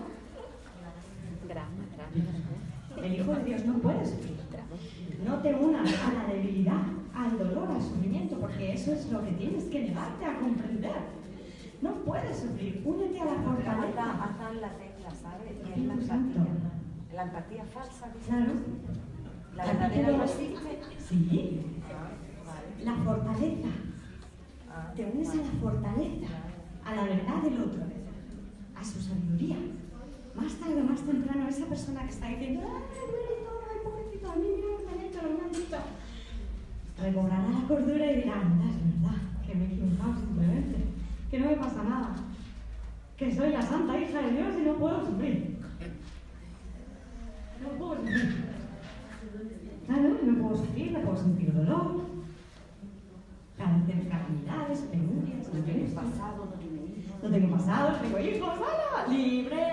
El 3.03 3.13
Hijo 3.15 3.33
de 3.33 3.43
Dios 3.45 3.65
no 3.65 3.73
puede 3.79 4.05
sufrir. 4.05 4.35
No 5.25 5.39
te 5.39 5.55
unas 5.55 5.89
a 6.03 6.13
la 6.13 6.33
debilidad, 6.33 6.83
al 7.15 7.37
dolor, 7.37 7.69
al 7.71 7.81
sufrimiento, 7.81 8.37
porque 8.37 8.73
eso 8.73 8.93
es 8.93 9.09
lo 9.11 9.23
que 9.23 9.31
tienes 9.31 9.63
que 9.65 9.83
negarte 9.83 10.25
a 10.25 10.37
comprender. 10.39 10.95
No 11.81 11.91
puedes 12.03 12.37
sufrir. 12.39 12.81
Únete 12.85 13.21
a 13.21 13.25
la 13.25 13.35
fortaleza. 13.35 14.05
La 14.61 14.69
tecla, 14.77 15.11
¿sabes? 15.13 15.51
Y 15.65 15.71
es 15.71 15.87
la 15.87 15.93
empatía. 15.93 16.45
La 17.13 17.23
empatía 17.23 17.63
falsa, 17.65 18.09
dice. 18.13 18.27
Claro. 18.27 18.51
La 19.55 19.65
verdadera 19.65 20.11
no 20.17 20.23
existe. 20.23 20.79
Sí. 21.07 21.61
La 22.83 22.95
fortaleza. 22.95 23.67
Ah, 24.69 24.91
Te 24.95 25.05
unes 25.05 25.29
a 25.29 25.35
la 25.35 25.43
fortaleza, 25.61 26.27
a 26.83 26.95
la 26.95 27.03
verdad 27.03 27.41
del 27.43 27.61
otro, 27.61 27.83
a 28.75 28.83
su 28.83 29.01
sabiduría. 29.01 29.55
Más 30.35 30.53
tarde 30.55 30.81
o 30.81 30.83
más 30.83 30.99
temprano, 31.01 31.47
esa 31.47 31.65
persona 31.65 32.03
que 32.03 32.09
está 32.09 32.27
diciendo, 32.27 32.61
¡ay, 32.65 33.09
duele 33.09 33.41
todo, 33.45 33.61
ay, 33.71 33.79
pobrecito, 33.85 34.31
a 34.31 34.35
mí 34.35 34.47
mira 34.53 34.67
lo 34.67 34.77
que 34.79 34.85
me 34.85 34.91
han 34.91 34.99
hecho, 35.07 35.21
lo 35.21 35.29
que 35.29 35.33
me 35.35 35.43
han 35.45 35.51
dicho", 35.53 35.77
recobrará 37.05 37.49
la 37.49 37.67
cordura 37.67 38.11
y 38.11 38.15
dirá, 38.15 38.41
anda, 38.41 38.65
es 38.65 38.77
verdad, 38.83 39.17
que 39.45 39.55
me 39.55 39.65
he 39.65 39.67
equivocado 39.67 40.15
simplemente, 40.15 40.77
que 41.29 41.39
no 41.39 41.49
me 41.49 41.55
pasa 41.57 41.83
nada, 41.83 42.15
que 43.17 43.35
soy 43.35 43.51
la 43.51 43.61
santa 43.61 43.97
hija 43.99 44.21
de 44.21 44.31
Dios 44.31 44.55
y 44.59 44.65
no 44.65 44.73
puedo 44.73 45.05
sufrir. 45.05 45.59
No 47.61 47.69
puedo 47.77 47.95
sufrir. 47.97 48.45
Claro, 49.85 50.17
no 50.23 50.41
puedo 50.41 50.55
sufrir, 50.57 50.91
no 50.93 50.99
puedo 51.01 51.17
sentir 51.17 51.53
dolor, 51.53 52.01
calamidades, 53.57 54.79
penurias, 54.91 55.53
no 55.53 55.63
tengo 55.63 55.95
pasado, 55.95 56.45
no 56.45 56.51
tengo 56.53 56.85
hijos, 56.87 57.23
no 57.23 57.29
tengo 57.29 57.55
pasado, 57.55 57.97
tengo 58.01 58.19
hijos, 58.19 58.49
¡hala! 58.49 59.07
Libre 59.15 59.64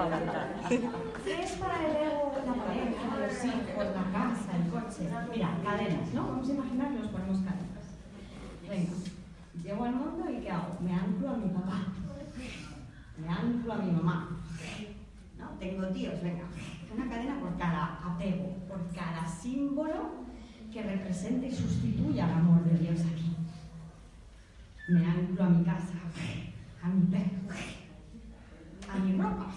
Es 0.00 1.52
para 1.52 1.86
el 1.86 1.96
ego, 1.96 2.32
la 2.46 2.54
pareja, 2.54 3.18
los 3.20 3.44
hijos, 3.44 3.84
la 3.84 4.18
casa, 4.18 4.56
el 4.56 4.70
coche. 4.70 5.10
Mira, 5.30 5.58
cadenas, 5.62 6.14
¿no? 6.14 6.26
Vamos 6.26 6.48
a 6.48 6.52
imaginar 6.52 6.88
que 6.90 7.00
nos 7.00 7.08
ponemos 7.08 7.38
cadenas. 7.40 7.84
Venga, 8.66 8.92
llego 9.62 9.84
al 9.84 9.94
mundo 9.94 10.30
y 10.30 10.40
¿qué 10.40 10.50
hago? 10.50 10.78
Me 10.80 10.94
anclo 10.94 11.28
a 11.28 11.36
mi 11.36 11.50
papá. 11.50 11.86
Me 13.18 13.28
anclo 13.28 13.72
a 13.74 13.76
mi 13.76 13.92
mamá. 13.92 14.28
¿No? 15.38 15.48
Tengo 15.58 15.86
tíos, 15.88 16.22
venga. 16.22 16.44
Una 16.94 17.08
cadena 17.08 17.38
por 17.38 17.58
cada 17.58 18.00
apego, 18.02 18.56
por 18.68 18.80
cada 18.94 19.28
símbolo 19.28 20.24
que 20.72 20.82
represente 20.82 21.48
y 21.48 21.52
sustituya 21.52 22.24
al 22.24 22.32
amor 22.32 22.64
de 22.64 22.78
Dios 22.78 23.00
aquí. 23.00 23.36
Me 24.88 25.04
anclo 25.04 25.44
a 25.44 25.48
mi 25.50 25.62
casa, 25.62 25.94
a 26.82 26.88
mi 26.88 27.02
perro, 27.06 27.54
a 28.90 28.98
mi 28.98 29.12
ropa. 29.12 29.52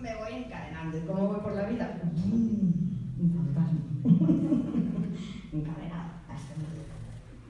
Me 0.00 0.14
voy 0.16 0.32
encadenando. 0.44 0.96
¿Y 0.96 1.00
cómo 1.02 1.28
voy 1.28 1.40
por 1.40 1.54
la 1.54 1.66
vida? 1.68 2.00
Mm, 2.24 3.20
Un 3.20 3.30
fantasma. 3.34 3.80
Encadenado. 5.52 6.08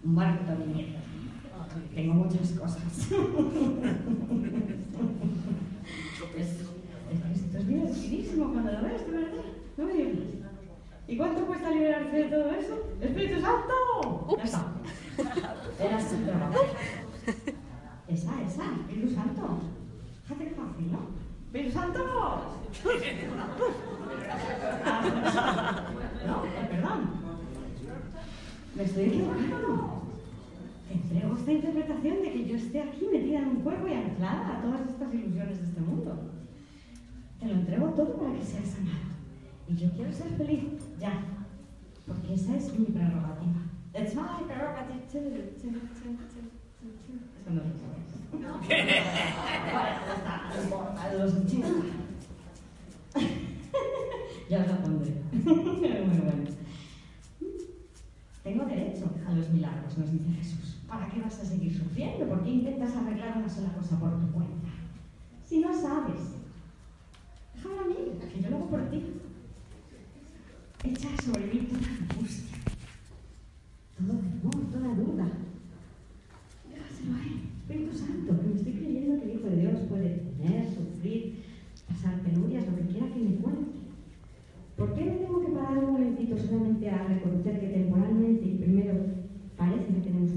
Un 0.05 0.15
barco 0.15 0.45
también. 0.45 0.97
Tengo 1.95 2.15
muchas 2.15 2.51
cosas. 2.53 2.83
es, 6.37 6.49
es, 6.49 6.51
esto 7.35 7.59
es 7.59 7.67
divertidísimo 7.67 8.53
cuando 8.53 8.73
lo 8.73 8.83
ves, 8.83 9.07
de 9.07 9.13
verdad. 9.13 9.45
No 9.77 9.85
me 9.87 9.93
digas. 9.93 10.15
¿Y 11.07 11.17
cuánto 11.17 11.47
cuesta 11.47 11.71
liberarse 11.71 12.17
de 12.17 12.25
todo 12.25 12.51
eso? 12.53 12.79
¡Espíritu 13.01 13.41
Santo! 13.41 14.37
Ya 14.37 14.43
está. 14.45 14.73
Era 15.81 16.01
su 16.01 16.17
trabajo. 16.17 16.61
Esa, 18.09 18.43
esa, 18.43 18.65
Espíritu 18.75 19.15
Santo. 19.15 19.61
Fíjate 20.25 20.51
fácil, 20.51 20.93
¿no? 20.93 21.18
¡Espíritu 21.49 21.73
Santo! 21.73 21.99
no, 26.27 26.43
perdón. 26.69 27.01
Me 28.75 28.83
estoy 28.83 29.05
equivocando. 29.05 30.03
Te 30.89 30.95
entrego 30.95 31.35
esta 31.35 31.53
interpretación 31.53 32.17
de 32.23 32.33
que 32.33 32.45
yo 32.45 32.57
esté 32.57 32.83
aquí 32.83 33.09
metida 33.11 33.39
en 33.39 33.49
un 33.49 33.63
cuerpo 33.63 33.89
y 33.89 33.95
anclada 33.95 34.59
a 34.59 34.61
todas 34.61 34.83
estas 34.91 35.15
ilusiones 35.15 35.59
de 35.59 35.65
este 35.69 35.81
mundo. 35.81 36.33
Te 37.41 37.47
lo 37.47 37.55
entrego 37.55 37.87
todo 37.95 38.19
para 38.19 38.35
que 38.35 38.45
seas 38.45 38.69
sanado. 38.69 39.09
Y 39.69 39.75
yo 39.75 39.91
quiero 39.93 40.13
ser 40.13 40.29
feliz, 40.37 40.65
ya. 41.01 41.15
Porque 42.07 42.35
esa 42.35 42.57
es 42.57 42.79
mi 42.79 42.85
prerrogativa. 42.85 43.63
It's 43.95 44.15
my 44.15 44.45
prerogative. 44.47 45.03
Eso 45.07 45.71
no 45.71 47.55
lo 47.55 47.73
sabes. 47.73 48.18
Ya 48.69 50.15
está, 50.15 50.51
no 50.55 50.63
importa, 50.63 51.09
de 51.11 51.19
los 51.19 51.35
80. 51.35 51.69
ya 54.51 54.61
os 54.61 54.67
la 54.69 54.83
pondré. 54.83 55.13
Muy 55.33 56.19
bueno. 56.19 56.51
Tengo 58.43 58.65
derecho 58.65 59.11
a 59.27 59.33
los 59.33 59.51
milagros, 59.51 59.99
nos 59.99 60.13
dice 60.13 60.31
Jesús. 60.31 60.79
¿Para 60.89 61.09
qué 61.09 61.21
vas 61.21 61.39
a 61.41 61.45
seguir 61.45 61.77
sufriendo? 61.77 62.27
¿Por 62.27 62.43
qué 62.43 62.51
intentas 62.51 62.97
arreglar 62.97 63.37
una 63.37 63.49
sola 63.49 63.73
cosa 63.75 63.99
por 64.01 64.19
tu 64.21 64.33
cuenta? 64.33 64.69
Si 65.45 65.61
no 65.61 65.73
sabes, 65.73 66.21
déjame 67.55 67.79
a 67.79 67.85
mí, 67.85 68.19
que 68.33 68.43
yo 68.43 68.51
lo 68.51 68.57
hago 68.57 68.71
por 68.71 68.91
ti. 68.91 69.05
Echa 70.85 71.09
sobre 71.23 71.47
mí 71.47 71.61
toda 71.67 71.89
angustia, 71.89 72.57
todo 73.99 74.19
temor, 74.19 74.71
toda 74.71 74.95
duda. 74.95 75.29
Déjaselo 76.71 77.17
a 77.17 77.23
él, 77.23 77.48
Espíritu 77.69 77.99
Santo, 77.99 78.41
que 78.41 78.49
me 78.49 78.55
estoy 78.55 78.73
creyendo 78.73 79.21
que 79.21 79.25
el 79.25 79.37
Hijo 79.37 79.49
de 79.51 79.57
Dios 79.57 79.81
puede 79.91 80.09
tener, 80.41 80.65
sufrir, 80.65 81.45
pasar 81.87 82.19
penurias, 82.23 82.65
lo 82.67 82.77
que 82.77 82.91
quiera 82.91 83.13
que 83.13 83.21
me 83.21 83.37
cuente. 83.37 83.77
¿Por 84.75 84.95
qué 84.95 85.05
me 85.05 85.17
tengo 85.17 85.45
que 85.45 85.53
parar 85.53 85.77
un 85.77 85.93
momentito 85.93 86.39
solamente 86.39 86.89
a 86.89 87.05
reconocer 87.09 87.61
que 87.61 87.67
temporalmente 87.69 88.47
y 88.49 88.55
primero 88.55 88.95
parece 89.59 89.93
que 89.93 90.01
tenemos 90.01 90.33